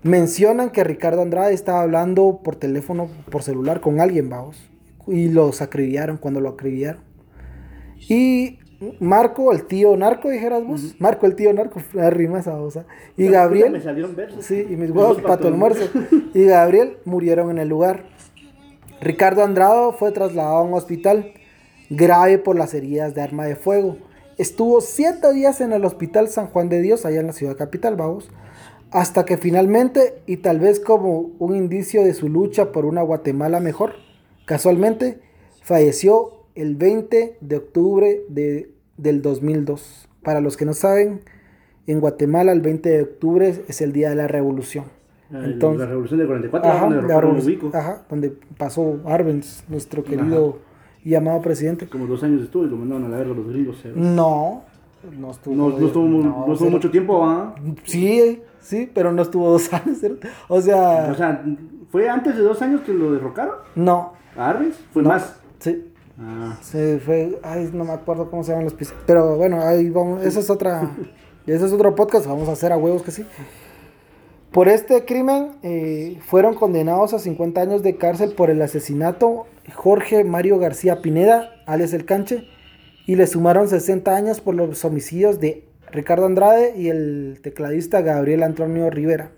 [0.03, 4.59] Mencionan que Ricardo Andrade estaba hablando por teléfono, por celular con alguien, vamos.
[5.07, 7.03] Y los acribillaron cuando lo acribillaron.
[8.09, 8.59] Y
[9.01, 10.95] Marco, el tío narco, dijeras vos.
[10.99, 12.87] Marco, el tío narco, la rima esa cosa.
[13.17, 13.73] Y Gabriel.
[13.73, 14.43] Me.
[14.43, 15.89] Sí, y mis huevos para tu almuerzo.
[16.33, 18.05] Y Gabriel murieron en el lugar.
[19.01, 21.35] Ricardo Andrado fue trasladado a un hospital
[21.91, 23.97] grave por las heridas de arma de fuego.
[24.39, 27.97] Estuvo siete días en el hospital San Juan de Dios, allá en la ciudad capital,
[27.97, 28.31] vamos,
[28.91, 33.61] hasta que finalmente, y tal vez como un indicio de su lucha por una Guatemala
[33.61, 33.95] mejor,
[34.45, 35.21] casualmente
[35.63, 40.09] falleció el 20 de octubre de, del 2002.
[40.23, 41.21] Para los que no saben,
[41.87, 44.85] en Guatemala el 20 de octubre es el día de la revolución.
[45.33, 50.05] Ah, Entonces, la revolución del 44, ajá, donde, la revolución, ajá, donde pasó Arbenz, nuestro
[50.05, 51.01] querido ajá.
[51.05, 51.87] y amado presidente.
[51.87, 53.83] Como dos años estuvo y lo mandaron a la guerra los gringos.
[53.95, 54.65] No,
[55.19, 55.55] no estuvo.
[55.55, 57.55] No, no estuvo, no, no estuvo mucho tiempo, ¿ah?
[57.85, 59.99] Sí, sí, pero no estuvo dos años.
[60.49, 61.09] O sea.
[61.11, 61.45] O sea,
[61.91, 63.55] ¿fue antes de dos años que lo derrocaron?
[63.75, 64.13] No.
[64.37, 64.77] ¿A Arbenz?
[64.93, 65.41] ¿Fue más?
[65.59, 65.91] Sí.
[66.19, 66.59] Ah.
[66.63, 67.39] Sí, fue.
[67.43, 68.95] Ay, no me acuerdo cómo se llaman los pisos.
[69.07, 70.25] Pero bueno, ahí vamos.
[70.25, 70.91] Esa es otra.
[71.47, 72.27] ese es otro podcast.
[72.27, 73.25] Vamos a hacer a huevos que sí.
[74.53, 80.23] Por este crimen eh, fueron condenados a 50 años de cárcel por el asesinato Jorge
[80.23, 82.47] Mario García Pineda, alias El Canche,
[83.05, 88.45] y le sumaron 60 años por los homicidios de Ricardo Andrade y el tecladista Gabriel
[88.45, 89.33] Antonio Rivera.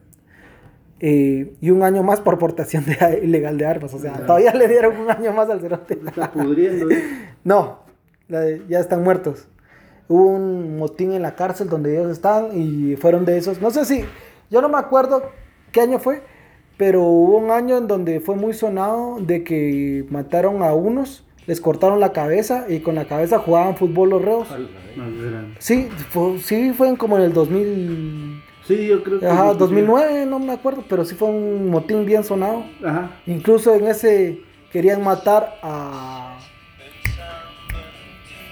[1.00, 3.92] Eh, y un año más por portación de, ilegal de armas.
[3.92, 4.26] O sea, claro.
[4.26, 5.98] todavía le dieron un año más al cerote.
[6.06, 6.90] Está pudriendo.
[6.90, 7.02] ¿eh?
[7.44, 7.80] No,
[8.28, 9.48] ya están muertos.
[10.08, 13.60] Hubo un motín en la cárcel donde ellos estaban y fueron de esos.
[13.60, 14.04] No sé si
[14.50, 15.30] yo no me acuerdo
[15.72, 16.22] qué año fue,
[16.76, 21.60] pero hubo un año en donde fue muy sonado de que mataron a unos, les
[21.60, 24.48] cortaron la cabeza y con la cabeza jugaban fútbol los reos.
[25.58, 28.42] Sí, fue, sí fue como en el 2000.
[28.66, 29.26] Sí, yo creo que.
[29.26, 32.64] Ajá, 2009, no me acuerdo, pero sí fue un motín bien sonado.
[32.84, 33.10] Ajá.
[33.26, 34.40] Incluso en ese
[34.72, 36.38] querían matar a.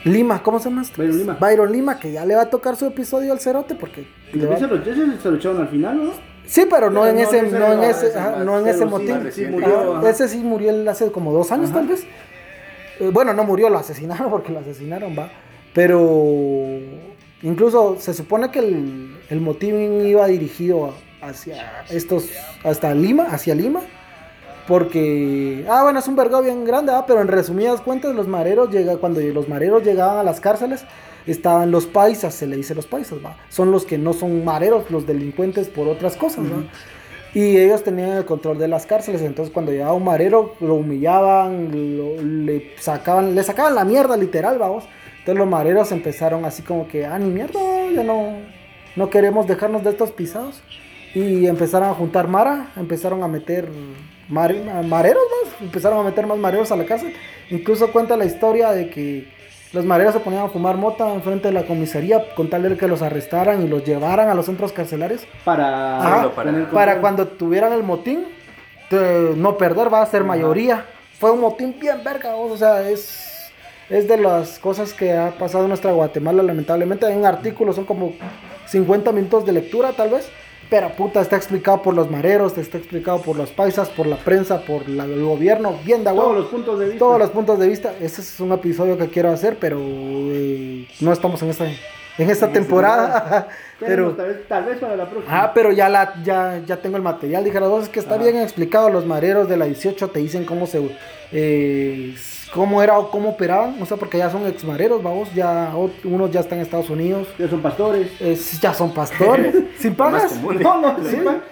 [0.05, 0.85] Lima, ¿cómo se llama?
[0.96, 1.37] Byron Lima.
[1.40, 4.07] Byron Lima, que ya le va a tocar su episodio al cerote porque.
[4.33, 4.57] Le va...
[4.57, 6.12] se, lo, se lo echaron al final, ¿no?
[6.46, 9.33] Sí, pero no, en, no ese, no en ese, ajá, no en ese motín.
[9.33, 10.11] Sí murió, ajá.
[10.11, 12.05] ese sí murió hace como dos años, tal vez.
[13.00, 15.31] Eh, bueno, no murió, lo asesinaron porque lo asesinaron, va.
[15.72, 16.79] Pero
[17.42, 22.28] incluso se supone que el, el motín iba dirigido hacia estos,
[22.62, 23.80] hasta Lima, hacia Lima.
[24.66, 28.70] Porque, ah, bueno, es un vergado bien grande, ah, pero en resumidas cuentas, los mareros
[28.70, 30.87] llega, cuando los mareros llegaban a las cárceles,
[31.26, 33.37] estaban los paisas, se le dice los paisas, ¿va?
[33.50, 36.64] Son los que no son mareros, los delincuentes por otras cosas, ¿va?
[37.34, 41.70] Y ellos tenían el control de las cárceles, entonces cuando llegaba un marero, lo humillaban,
[41.98, 44.84] lo, le sacaban, le sacaban la mierda, literal, vamos.
[45.18, 47.60] Entonces los mareros empezaron así como que, ah, ni mierda,
[47.94, 48.34] ya no,
[48.96, 50.62] no queremos dejarnos de estos pisados.
[51.14, 53.68] Y empezaron a juntar mara, empezaron a meter
[54.28, 54.52] mar,
[54.85, 57.12] mareros más, empezaron a meter más mareros a la cárcel.
[57.50, 59.28] Incluso cuenta la historia de que
[59.72, 62.88] los mareros se ponían a fumar mota enfrente de la comisaría con tal de que
[62.88, 65.26] los arrestaran y los llevaran a los centros carcelarios.
[65.44, 68.26] Para, Ajá, para, para, cuando tuvieran el motín,
[69.37, 70.85] no perder, va a ser mayoría.
[71.18, 73.23] Fue un motín bien verga, o sea, es,
[73.90, 77.06] es de las cosas que ha pasado en nuestra Guatemala, lamentablemente.
[77.06, 78.14] Hay un artículo, son como
[78.66, 80.28] 50 minutos de lectura, tal vez.
[80.70, 84.62] Pero puta, está explicado por los mareros, está explicado por los paisas, por la prensa,
[84.62, 86.10] por la, el gobierno, bien de.
[86.10, 86.98] Todos los puntos de vista.
[86.98, 87.92] Todos los puntos de vista.
[88.00, 92.50] Ese es un episodio que quiero hacer, pero eh, no estamos en esta, en esta
[92.50, 93.48] temporada.
[93.78, 95.42] pero tal vez, tal vez, para la próxima.
[95.42, 97.44] Ah, pero ya, la, ya, ya tengo el material.
[97.44, 98.18] Dije, dos es que está ah.
[98.18, 98.88] bien explicado.
[98.88, 100.80] Los mareros de la 18 te dicen cómo se...
[101.30, 102.14] Eh,
[102.52, 105.72] cómo era o cómo operaban, o sea, porque ya son exmareros, vamos, ya
[106.04, 107.28] unos ya están en Estados Unidos.
[107.38, 108.11] Ya son pastores.
[108.20, 109.54] Eh, ya son pastores.
[109.78, 110.40] ¿Sin pagas?
[110.42, 111.11] No, no, ¿Sí?
[111.11, 111.42] sin pagas.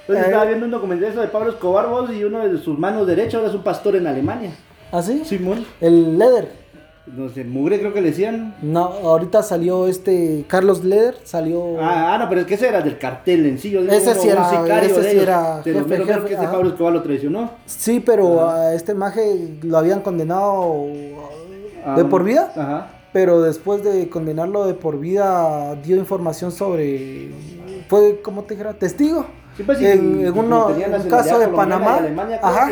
[0.00, 3.06] Entonces eh, estaba viendo un documental de Pablo Escobar vos, y uno de sus manos
[3.06, 4.50] derechas ahora es un pastor en Alemania.
[4.92, 5.22] ¿Ah, sí?
[5.24, 5.64] Simón.
[5.80, 6.59] El Leder.
[7.06, 8.54] No sé, Mugre creo que le decían.
[8.62, 11.80] No, ahorita salió este Carlos Leder, salió...
[11.80, 13.70] Ah, ah no, pero es que ese era del cartel en sí.
[13.70, 17.02] Yo ese sí era, ese sí era jefe, jefe, jefe, que este Pablo Escobar lo
[17.02, 17.50] traicionó.
[17.66, 18.60] Sí, pero ajá.
[18.60, 20.86] a este maje lo habían condenado
[21.96, 22.52] de por vida.
[22.54, 22.90] Ajá.
[23.12, 27.30] Pero después de condenarlo de por vida, dio información sobre...
[27.88, 29.26] Fue, como te dijera, testigo.
[29.56, 32.68] Sí, pues, en, en, uno, un caso de Panamá, Alemania, ajá,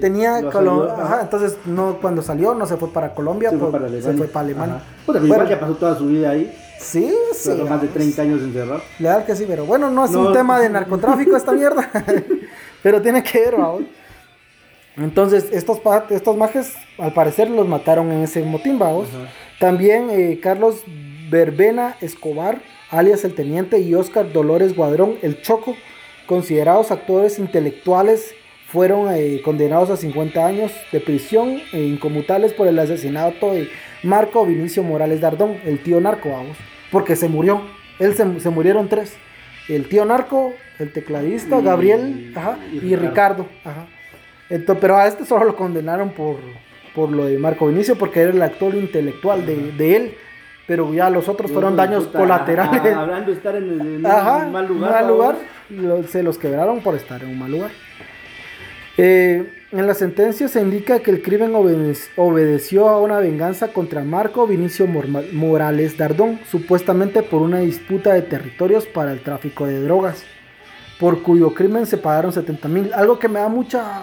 [0.00, 3.88] tenía Colo ajá, entonces no cuando salió no se fue para Colombia, se fue, para
[3.88, 4.82] se fue para Alemania.
[5.06, 6.52] Pues, bueno, ya pasó toda su vida ahí.
[6.80, 7.50] Sí, sí.
[7.68, 8.82] más de 30 años encerrado.
[8.98, 10.28] Legal que sí, pero bueno, no es no.
[10.28, 11.88] un tema de narcotráfico esta mierda.
[12.82, 13.56] pero tiene que ver.
[14.96, 18.90] Entonces, estos, estos majes, al parecer, los mataron en ese motín, ¿va?
[19.58, 20.82] También eh, Carlos
[21.30, 25.76] Verbena Escobar, alias el Teniente, y Oscar Dolores Guadrón, el Choco,
[26.32, 28.34] considerados actores intelectuales
[28.68, 33.68] fueron eh, condenados a 50 años de prisión e incomutables por el asesinato de
[34.02, 36.56] Marco Vinicio Morales Dardón, el tío narco, vamos,
[36.90, 37.60] porque se murió.
[37.98, 39.12] Él se, se murieron tres.
[39.68, 43.02] El tío narco, el tecladista, Y- Gabriel ajá, y y, Ricardo.
[43.10, 43.46] Ricardo.
[43.64, 43.86] ajá.
[44.48, 46.36] Entonces, pero a este solo lo condenaron por,
[46.94, 50.14] por lo de Marco Vinicio, porque era el actor intelectual de, de él.
[50.66, 52.80] Pero ya los otros fueron daños Puta, colaterales.
[52.94, 54.90] ah, Hablando de estar en, en Ajá, un mal lugar.
[54.92, 55.36] mal lugar,
[55.70, 57.70] lo- se los quebraron por estar en un mal lugar.
[58.98, 64.04] Eh, en la sentencia se indica que el crimen obede- obedeció a una venganza contra
[64.04, 70.24] Marco Vinicio Morales Dardón, supuestamente por una disputa de territorios para el tráfico de drogas,
[71.00, 72.92] por cuyo crimen se pagaron 70 mil.
[72.92, 74.02] Algo que me da mucha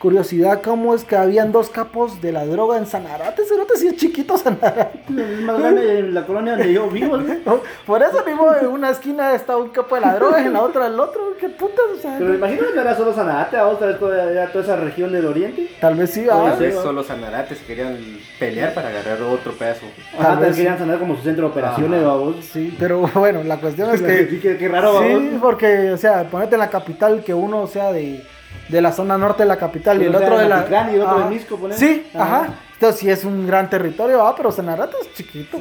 [0.00, 3.96] curiosidad, cómo es que habían dos capos de la droga en Sanarate, cerote, si es
[3.96, 4.98] chiquito Sanarate.
[5.06, 7.18] Es más grande en la colonia donde yo vivo.
[7.18, 7.60] ¿no?
[7.86, 10.62] Por eso mismo en una esquina está un capo de la droga y en la
[10.62, 11.34] otra el otro.
[11.38, 11.84] ¿Qué putas?
[11.94, 15.12] O sea, Pero imagino que no era solo Sanarate, a ver toda, toda esa región
[15.12, 15.68] del oriente.
[15.78, 17.98] tal vez sí, ah, Tal vez solo Sanarate se querían
[18.38, 19.84] pelear para agarrar otro pedazo.
[20.18, 22.36] Tal vez querían sanar como su centro de operaciones, vamos.
[22.50, 24.28] Sí, pero bueno, la cuestión es que.
[24.30, 27.92] Sí, qué, qué raro, Sí, porque, o sea, ponete en la capital que uno sea
[27.92, 28.22] de,
[28.70, 30.90] de la zona norte de la capital y el otro de de la.
[30.90, 31.30] Y el otro de.
[31.30, 31.78] Misco, ponele.
[31.78, 32.36] Sí, Ajá.
[32.42, 32.54] ajá.
[32.74, 35.58] Entonces sí es un gran territorio, ah, pero Sanarate es chiquito.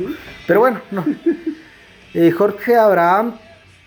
[0.47, 1.03] Pero bueno, no.
[2.15, 3.35] Eh, Jorge Abraham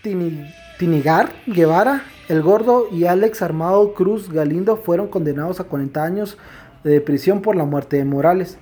[0.01, 6.37] Tini- Tinigar Guevara, el gordo y Alex Armado Cruz Galindo fueron condenados a 40 años
[6.85, 8.57] de prisión por la muerte de Morales.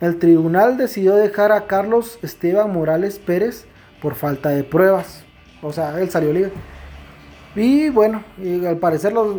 [0.00, 3.66] El tribunal decidió dejar a Carlos Esteban Morales Pérez
[4.00, 5.24] por falta de pruebas.
[5.62, 6.52] O sea, él salió libre.
[7.54, 9.36] Y bueno, y al parecer los,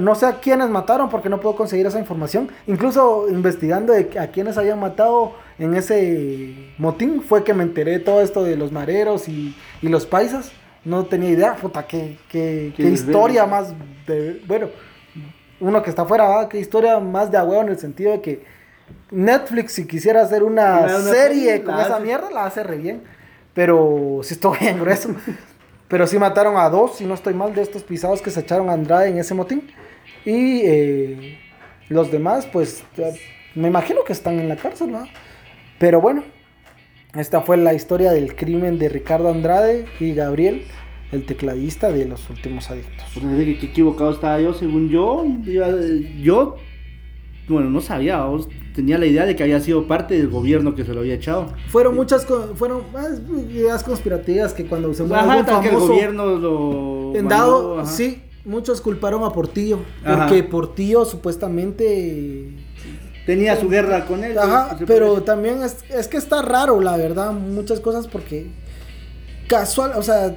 [0.00, 2.50] no sé a quiénes mataron porque no puedo conseguir esa información.
[2.66, 7.98] Incluso investigando de a quiénes habían matado en ese motín fue que me enteré de
[8.00, 10.50] todo esto de los mareros y, y los paisas.
[10.84, 13.72] No tenía idea, puta, qué, qué, Qué qué historia más
[14.06, 14.42] de...
[14.46, 14.68] Bueno,
[15.60, 16.48] uno que está afuera, ¿va?
[16.48, 18.44] qué historia más de huevo en el sentido de que
[19.10, 23.02] Netflix si quisiera hacer una, serie con esa mierda la hace re bien.
[23.54, 25.10] Pero sí estuvo bien grueso.
[25.92, 28.70] Pero sí mataron a dos, si no estoy mal, de estos pisados que se echaron
[28.70, 29.68] a Andrade en ese motín.
[30.24, 31.38] Y eh,
[31.90, 32.82] los demás, pues,
[33.54, 35.06] me imagino que están en la cárcel, ¿no?
[35.78, 36.24] Pero bueno,
[37.14, 40.64] esta fue la historia del crimen de Ricardo Andrade y Gabriel,
[41.12, 43.04] el tecladista de los últimos adictos.
[43.12, 43.26] Pues,
[43.60, 44.88] qué, equivocado estaba yo, según.
[44.88, 45.26] Yo,
[46.22, 46.56] yo,
[47.52, 48.24] bueno, no sabía,
[48.74, 51.52] tenía la idea de que había sido parte del gobierno que se lo había echado.
[51.68, 55.92] Fueron muchas, fueron más ideas conspirativas que cuando se muere algún tal que el famoso
[55.92, 57.12] gobierno lo.
[57.14, 60.26] en dado, sí, muchos culparon a Portillo, Ajá.
[60.26, 62.50] porque Portillo supuestamente
[63.26, 64.36] Tenía su guerra con él.
[64.36, 68.48] Ajá, pero también es, es que está raro, la verdad, muchas cosas porque
[69.48, 70.36] casual, o sea,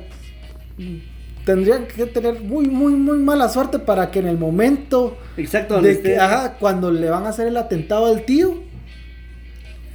[1.45, 5.17] tendrían que tener muy, muy, muy mala suerte para que en el momento.
[5.37, 8.63] Exacto, de que, ajá, cuando le van a hacer el atentado al tío,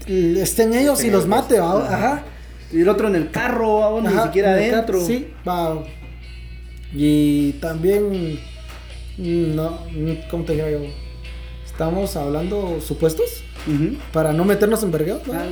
[0.07, 1.85] estén ellos y Estén los mate, ¿va?
[1.87, 1.95] ajá.
[1.97, 2.23] ajá.
[2.73, 4.99] Y el otro en el carro, vamos, ni Ajá, siquiera adentro.
[4.99, 5.83] carro, Sí, va.
[6.95, 8.39] Y también,
[9.19, 9.79] no,
[10.31, 10.79] ¿cómo te digo yo?
[11.67, 13.43] Estamos hablando supuestos
[14.13, 15.35] Para no meternos en vergueos, ¿no?
[15.35, 15.47] Ah,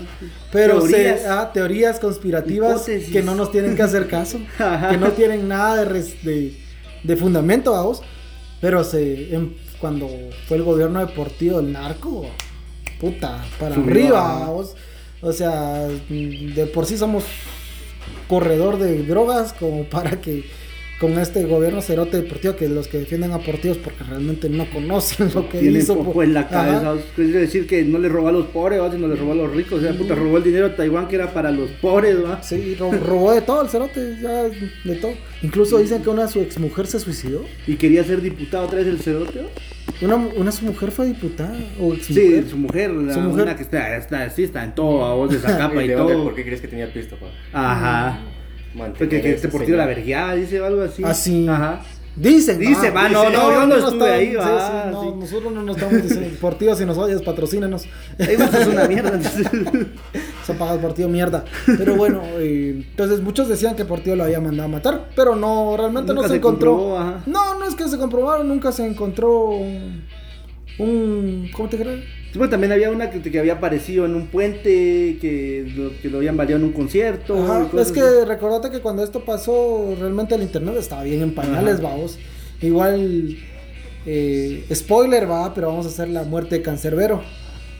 [0.51, 1.21] Pero teorías.
[1.21, 3.13] se- ah, teorías conspirativas Hipótesis.
[3.13, 4.39] que no nos tienen que hacer caso,
[4.91, 6.59] que no tienen nada de, res- de,
[7.03, 8.03] de fundamento, vamos.
[8.61, 10.09] Pero se, en- cuando
[10.49, 12.27] fue el gobierno deportivo del narco,
[13.01, 14.75] puta, para Subió, arriba, vamos.
[15.21, 17.25] O sea, de por sí somos
[18.29, 20.45] corredor de drogas como para que
[20.99, 25.31] con este gobierno cerote deportivo que los que defienden a Portillos porque realmente no conocen
[25.33, 26.95] lo que Tiene hizo poco por- en la cabeza.
[27.15, 28.91] Quiere decir que no le robó a los pobres, ¿va?
[28.91, 29.79] sino le robó a los ricos.
[29.79, 32.43] O sea, puta, robó el dinero a Taiwán que era para los pobres, ¿va?
[32.43, 35.13] Sí, ro- robó de todo el cerote, ya de todo.
[35.43, 37.45] Incluso dicen que una su exmujer se suicidó.
[37.69, 39.43] Y quería ser diputado otra vez el cerote.
[40.03, 43.43] Una, una su mujer fue diputada o Sí, su mujer, la Su mujer.
[43.45, 45.95] una que está, está, sí, está en todo, a vos de esa capa ¿Y de
[45.97, 46.25] todo.
[46.25, 47.27] ¿Por qué crees que tenía pisto, pa?
[47.53, 48.21] Ajá.
[48.97, 51.03] Porque que este portillo la vergueada, dice o algo así.
[51.05, 51.49] Así.
[51.49, 51.81] Ajá.
[52.19, 55.11] Dicen, Dice, va, no, no, yo no estuve ahí, va, sí, sí, no, sí.
[55.21, 57.87] nosotros no nos estamos diciendo, Portillo, si nos oyes, patrocínanos.
[58.19, 59.21] Vas es una mierda.
[60.45, 61.45] Se paga el Portillo mierda.
[61.65, 65.77] Pero bueno, eh, entonces muchos decían que Portillo lo había mandado a matar, pero no,
[65.77, 67.23] realmente Nunca no se, se encontró.
[67.27, 70.03] No, no es que se comprobaron, nunca se encontró un,
[70.79, 72.05] un ¿cómo te crees?
[72.35, 76.19] Bueno, también había una que, que había aparecido en un puente, que lo, que lo
[76.19, 77.43] habían baleado en un concierto.
[77.43, 78.25] Ajá, y cosas es que así.
[78.27, 82.19] recordate que cuando esto pasó, realmente el internet estaba bien en pañales, vamos.
[82.61, 83.37] Igual,
[84.05, 87.23] eh, spoiler, va, pero vamos a hacer la muerte de Cancerbero,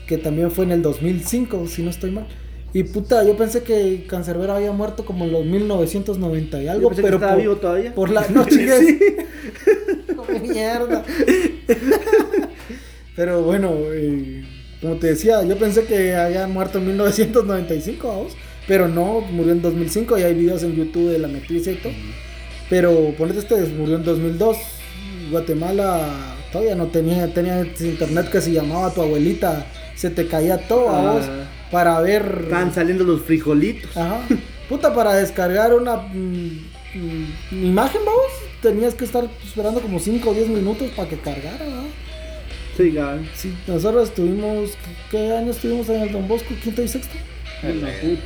[0.07, 2.27] que también fue en el 2005, si no estoy mal.
[2.71, 7.01] Y puta, yo pensé que Cancerbero había muerto como en los 1990 y algo, que
[7.01, 7.93] pero estaba por, vivo todavía.
[7.93, 8.67] por la noche.
[8.79, 8.99] Sí.
[10.15, 11.03] Come mierda.
[13.19, 14.45] Pero bueno, eh,
[14.79, 18.31] como te decía, yo pensé que había muerto en 1995, vamos.
[18.65, 21.91] Pero no, murió en 2005 y hay videos en YouTube de la noticia y todo.
[22.69, 24.55] Pero ponete este, murió en 2002.
[25.31, 29.65] Guatemala todavía no tenía, tenía internet que se llamaba tu abuelita.
[29.95, 31.01] Se te caía todo, Ah.
[31.01, 31.25] vamos.
[31.71, 32.43] Para ver.
[32.43, 33.97] Están saliendo los frijolitos.
[33.97, 34.21] Ajá.
[34.69, 40.33] Puta, para descargar una mm, mm, imagen, vamos, tenías que estar esperando como 5 o
[40.33, 42.08] 10 minutos para que cargara, ¿no?
[42.79, 43.27] Sí, cabrón.
[43.35, 44.71] Sí, nosotros estuvimos,
[45.11, 46.53] ¿qué años estuvimos en el Don Bosco?
[46.63, 47.17] ¿Quinto y sexto?
[47.61, 48.23] En La el puta.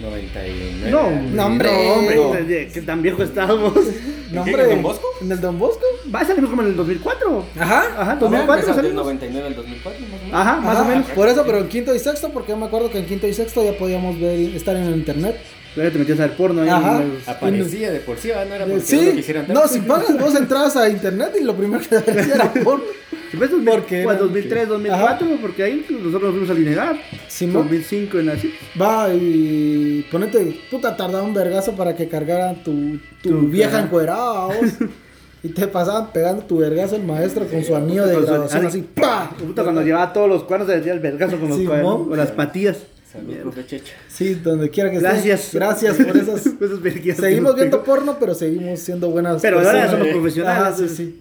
[0.00, 0.90] 99.
[0.90, 1.70] No, No, hombre.
[1.72, 2.32] No, hombre, No.
[2.72, 3.72] que- tan viejo estábamos.
[4.32, 5.06] No, en el Don Bosco?
[5.22, 5.84] ¿En el Don Bosco?
[6.12, 7.44] Va a salir como en el 2004.
[7.60, 7.84] Ajá.
[7.96, 8.46] Ajá, ¿tú Don me- Bosco.
[8.48, 9.04] ¿Cuántos Empezó del salimos?
[9.04, 10.40] 99 al 2004, más o menos.
[10.40, 11.06] Ajá, más Ajá, o menos.
[11.10, 13.32] Por eso, pero en quinto y sexto, porque yo me acuerdo que en quinto y
[13.34, 15.36] sexto ya podíamos ver, estar en el internet.
[15.76, 16.68] Luego te metías a ver porno ahí.
[16.68, 17.02] Ajá.
[17.02, 18.46] en los- Aparecía de por sí, ¿verdad?
[18.48, 19.58] no era porque Sí, quisiera entrar.
[19.58, 22.84] no, si pagas, vos entras a internet y lo primero que aparecía era porno.
[23.30, 26.96] Si ves 2000, Porque pues, era- 2003, 2004, porque ahí nosotros nos fuimos a Linegar.
[27.28, 27.64] Simón.
[27.64, 28.54] 2005 en así.
[28.80, 33.86] Va y ponete, puta, tardaba un vergazo para que cargara tu, tu, Tu- vieja ajá.
[33.86, 34.56] encuerada, vos.
[35.42, 39.30] Y te pasaban pegando tu vergazo el maestro con su anillo de graduación así, ¡pa!
[39.38, 42.32] Puta, cuando llevaba todos los cuernos se decía el vergazo con los cuernos, con las
[42.32, 42.78] patillas.
[43.12, 43.92] Salud, profe Checha.
[44.08, 45.40] Sí, donde quiera que Gracias.
[45.40, 45.54] estés.
[45.54, 46.42] Gracias por esas.
[47.02, 49.98] Que Seguimos viendo porno, pero seguimos siendo buenas Pero ahora ya personas.
[50.00, 50.76] somos profesionales.
[50.78, 51.20] Sí, sí.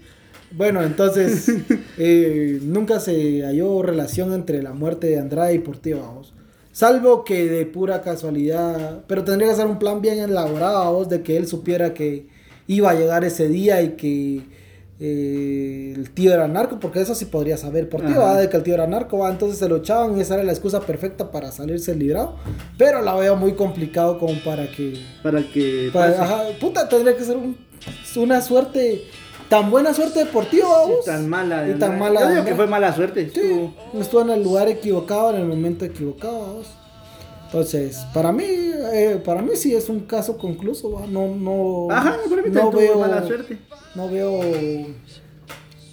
[0.52, 1.48] Bueno, entonces,
[1.98, 6.34] eh, nunca se halló relación entre la muerte de Andrade y Portillo, vamos.
[6.72, 11.22] Salvo que de pura casualidad, pero tendría que ser un plan bien elaborado, vamos, de
[11.22, 12.28] que él supiera que
[12.68, 14.42] iba a llegar ese día y que
[15.00, 18.20] eh, el tío era narco, porque eso sí podría saber Ajá.
[18.20, 18.38] ¿va?
[18.38, 19.30] de que el tío era narco, ¿va?
[19.30, 22.36] entonces se lo echaban y esa era la excusa perfecta para salirse librado,
[22.78, 25.92] pero la veo muy complicado como para que Para que.
[25.94, 27.58] ajá, puta, tendría que ser un-
[28.16, 29.04] una suerte,
[29.50, 31.04] tan buena suerte deportiva, vamos.
[31.06, 31.68] tan mala.
[31.70, 32.22] Y tan mala.
[32.22, 33.30] Yo digo que fue mala suerte.
[33.30, 36.68] Sí, estuvo- estuvo en el lugar equivocado, en el momento equivocado, vamos.
[37.46, 41.08] Entonces, para mí, eh, para mí sí es un caso concluso, ¿va?
[41.08, 43.58] no, no, Ajá, no no veo, mala suerte.
[43.96, 44.40] no veo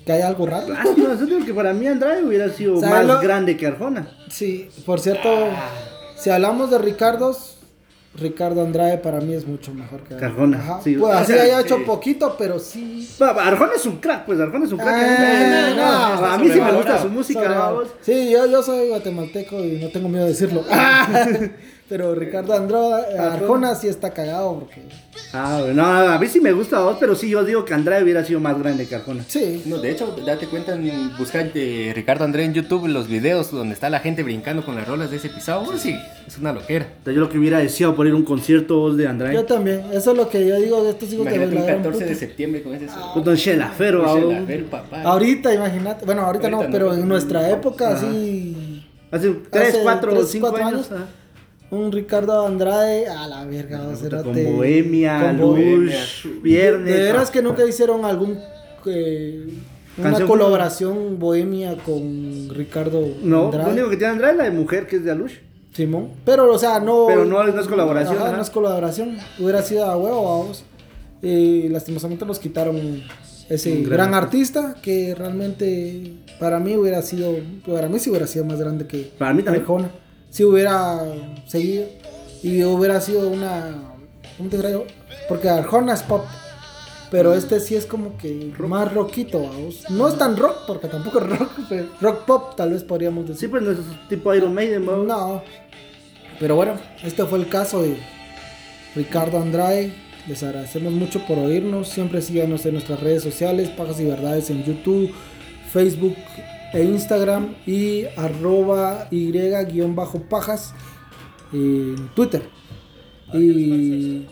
[0.07, 0.74] que haya algo raro.
[0.76, 3.66] Ah, no, yo digo que para mí Andrade hubiera sido ¿Sabe más lo- grande que
[3.66, 4.09] Arjona.
[4.28, 5.28] Sí, por cierto,
[6.16, 7.51] si hablamos de Ricardos,
[8.14, 10.96] Ricardo Andrade para mí es mucho mejor que Arjona, Ajá, sí.
[10.96, 11.66] Pues así haya sí.
[11.66, 13.08] hecho poquito, pero sí.
[13.20, 14.96] Arjona es un crack, pues Arjona es un crack.
[15.02, 17.72] Eh, No, no, a mí sí me gusta su música.
[18.02, 20.62] Sí, yo, yo soy guatemalteco y no tengo miedo de decirlo.
[21.93, 24.80] Pero Ricardo Andrade, Arjona sí está cagado porque.
[25.34, 28.24] Ah, no, a mí sí me gusta vos, pero sí yo digo que Andrade hubiera
[28.24, 29.22] sido más grande que Arjona.
[29.28, 29.62] Sí.
[29.66, 33.74] No, de hecho, date cuenta, en- busca de Ricardo André en YouTube los videos donde
[33.74, 35.64] está la gente brincando con las rolas de ese pisado.
[35.68, 35.95] Oh, sí,
[36.26, 36.86] es una loquera.
[36.86, 39.43] Entonces, yo lo que hubiera deseado por ir a un concierto vos de Yo Andrade.
[39.43, 39.82] también.
[39.93, 42.05] Eso es lo que yo digo de estos hijos de Imagínate un la gran 14
[42.07, 44.05] de septiembre con ese Con Don Shelafero,
[44.70, 45.03] papá.
[45.03, 46.07] Ahorita, imagínate.
[46.07, 48.82] Bueno, ahorita, Ahorita no, no, pero en nuestra época, así.
[49.11, 50.90] Hace 3, Hace 4, tres, 5 cuatro años.
[50.90, 51.03] años.
[51.07, 51.18] ah.
[51.72, 55.56] Un Ricardo Andrade, a la verga, o sea, Con Bohemia, con
[55.86, 56.94] Lush, Viernes.
[56.94, 58.38] De veras que nunca hicieron algún.
[58.86, 59.46] eh,
[59.96, 63.64] una colaboración bohemia con Ricardo No, Andrade.
[63.66, 65.34] lo único que tiene Andrade es la de mujer, que es de Alush.
[65.72, 66.10] Simón.
[66.26, 67.06] Pero, o sea, no.
[67.06, 69.16] Pero no- no es colaboración, Ajá, no es colaboración.
[69.38, 70.64] Hubiera sido a huevo, vamos.
[71.22, 73.02] Y lastimosamente nos quitaron
[73.48, 77.34] ese gran, gran artista que realmente para mí hubiera sido.
[77.66, 79.10] Para mí sí hubiera sido más grande que.
[79.18, 79.62] Para mí también.
[79.62, 79.90] Arjona.
[80.32, 80.98] Si hubiera
[81.46, 81.86] seguido.
[82.42, 83.82] Y hubiera sido una.
[84.36, 84.84] ¿Cómo te yo?
[85.28, 86.24] Porque Arjona es pop.
[87.10, 89.84] Pero este sí es como que más rockito, vamos.
[89.90, 91.50] No es tan rock, porque tampoco es rock.
[91.68, 93.40] pero rock pop, tal vez podríamos decir.
[93.40, 93.78] Sí, pues no es
[94.08, 95.06] tipo Iron Maiden, vamos.
[95.06, 95.42] No.
[96.40, 97.98] Pero bueno, este fue el caso de
[98.96, 99.92] Ricardo Andrade.
[100.26, 101.88] Les agradecemos mucho por oírnos.
[101.88, 105.12] Siempre síganos en nuestras redes sociales, Pajas y Verdades en YouTube,
[105.70, 106.16] Facebook
[106.72, 110.74] e Instagram y arroba y-pajas
[111.52, 112.48] en Twitter.
[113.32, 114.26] Y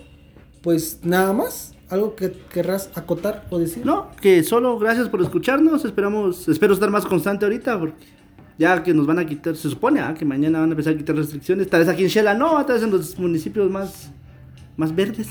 [0.62, 1.74] pues nada más.
[1.88, 3.84] ¿Algo que querrás acotar o decir?
[3.84, 5.84] No, que solo gracias por escucharnos.
[5.84, 8.06] Esperamos, espero estar más constante ahorita porque
[8.60, 10.96] ya que nos van a quitar, se supone ah, que mañana van a empezar a
[10.96, 11.68] quitar restricciones.
[11.68, 14.12] Tal vez aquí en Shela no, tal vez en los municipios más,
[14.80, 15.28] más verdes.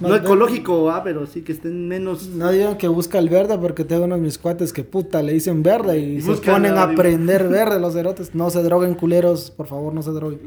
[0.00, 2.28] Más no ecológico, ah, pero sí que estén menos.
[2.28, 5.62] No digan que busca el verde porque tengo unos mis cuates que puta le dicen
[5.62, 8.34] verde y, Y se ponen a prender verde los cerotes.
[8.34, 10.40] No se droguen culeros, por favor, no se droguen.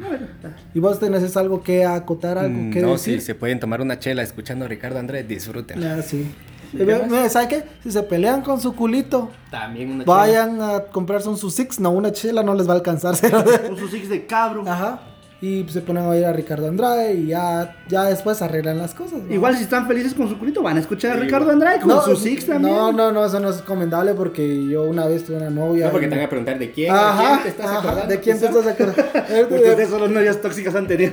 [0.74, 3.20] ¿Y vos tenés algo que acotar, algo Mm, que no, decir?
[3.20, 5.84] si se pueden tomar una chela escuchando a Ricardo André, disfruten.
[5.84, 6.32] Ah, sí.
[6.74, 7.64] Ve, ¿Sabe qué?
[7.82, 10.16] Si se pelean con su culito, También una chela.
[10.18, 11.80] vayan a comprarse un Susix.
[11.80, 13.16] No, una chela no les va a alcanzar.
[13.16, 13.68] cerote.
[13.68, 14.64] Con sus six de cabro.
[14.68, 15.02] Ajá.
[15.40, 19.22] Y se ponen a oír a Ricardo Andrade y ya, ya después arreglan las cosas.
[19.22, 19.32] ¿no?
[19.34, 21.52] Igual si están felices con su culito, van a escuchar a Sí, Ricardo.
[21.52, 22.76] Andrade con su Six también.
[22.76, 25.86] No, no, no, eso no es recomendable porque yo una vez tuve una novia.
[25.86, 27.78] No, porque y- te van a preguntar de quién, Ajá, de quién te estás ajá,
[27.80, 28.08] acordando.
[28.08, 29.56] ¿De quién te estás acordando?
[29.56, 31.12] Ustedes solo novias tóxicas han tenido,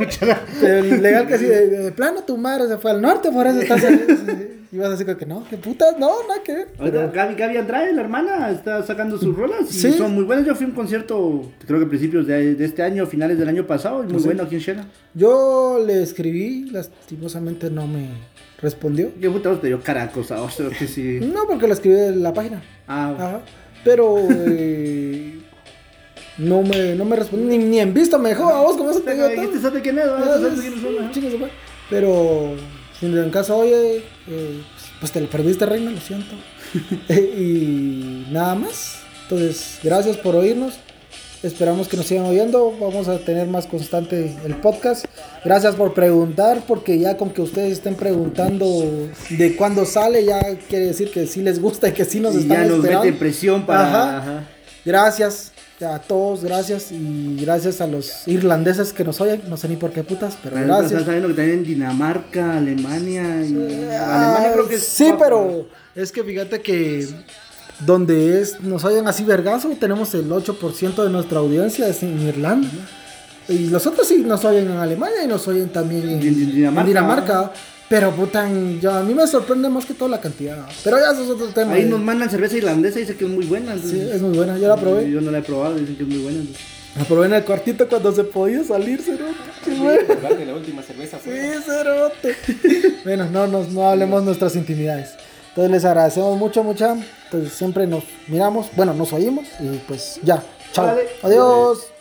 [0.63, 3.83] legal que sí, de, de plano tu madre se fue al norte, por eso estás.
[4.75, 7.11] Y vas a decir que no, que putas, no, nada que ver.
[7.13, 9.93] Gaby, Gaby Andrade, la hermana, está sacando sus rolas y Sí.
[9.93, 10.45] son muy buenas.
[10.47, 13.49] Yo fui a un concierto, creo que a principios de, de este año, finales del
[13.49, 14.27] año pasado, y muy Sí.
[14.27, 14.85] bueno aquí en Shela.
[15.15, 18.09] Yo le escribí, lastimosamente no me
[18.61, 19.13] respondió.
[19.21, 20.55] ¿Qué puta te dio caracos a vos?
[20.57, 21.21] Creo que sí.
[21.23, 22.61] No, porque lo escribí en la página.
[22.89, 23.41] Ah, Ajá.
[23.85, 25.39] Pero eh,
[26.39, 29.03] no me, no me respondió, ni, ni en visto me dejó a vos, como eso
[29.03, 29.41] te digo ¿Te todo.
[29.47, 30.05] dijiste, ¿sabes quién es?
[30.07, 30.99] Ah, ¿Sabes sí, quiénes son?
[30.99, 31.11] Ajá.
[31.13, 31.53] chingue su madre.
[31.91, 32.55] Pero
[33.13, 33.99] si en caso oye,
[34.29, 34.63] eh,
[35.01, 36.35] pues te lo perdiste, reina, lo siento.
[37.13, 39.01] y nada más.
[39.23, 40.75] Entonces, gracias por oírnos.
[41.43, 42.75] Esperamos que nos sigan oyendo.
[42.81, 45.05] Vamos a tener más constante el podcast.
[45.45, 50.87] Gracias por preguntar, porque ya con que ustedes estén preguntando de cuándo sale, ya quiere
[50.87, 53.05] decir que sí les gusta y que sí nos Y están ya nos esperando.
[53.05, 53.89] mete presión para.
[53.89, 54.19] Ajá.
[54.19, 54.45] ajá.
[54.87, 59.43] Gracias a todos, gracias y gracias a los irlandeses que nos oyen.
[59.49, 60.93] No sé ni por qué putas, pero Ahorita gracias.
[60.93, 63.45] Estás sabiendo que también en Dinamarca, Alemania.
[63.45, 63.89] Y...
[63.91, 64.85] Ah, Alemania creo que es.
[64.85, 67.09] Sí, pero es que fíjate que
[67.81, 72.69] donde es nos oyen así vergazo, tenemos el 8% de nuestra audiencia es en Irlanda.
[73.49, 76.53] Y los otros sí nos oyen en Alemania y nos oyen también en, Y en
[76.55, 76.81] Dinamarca.
[76.81, 77.53] en Dinamarca.
[77.89, 78.49] Pero puta,
[78.81, 80.67] yo, a mí me sorprende más que todo la cantidad.
[80.83, 81.75] Pero ya eso es otro tema.
[81.75, 83.75] Ahí nos mandan cerveza irlandesa y dicen que es muy buena.
[83.75, 85.11] Sí, entonces- es muy buena, yo la probé.
[85.11, 86.39] Yo no la he probado, dicen que es muy buena.
[86.41, 86.63] entonces.
[86.97, 89.35] La probé en el cuartito cuando se podía salir, cerote.
[89.65, 90.15] Qué bueno.
[90.15, 91.31] Lugar de la última cerveza Sí,
[91.67, 92.37] cerote.
[93.05, 95.11] bueno, no, nos, no hablemos nuestras intimidades.
[95.51, 96.97] Entonces les agradecemos mucho, mucha.
[97.25, 100.43] Entonces siempre nos miramos, bueno, nos oímos y pues ya.
[100.73, 100.97] Chao.
[101.23, 101.94] Adiós.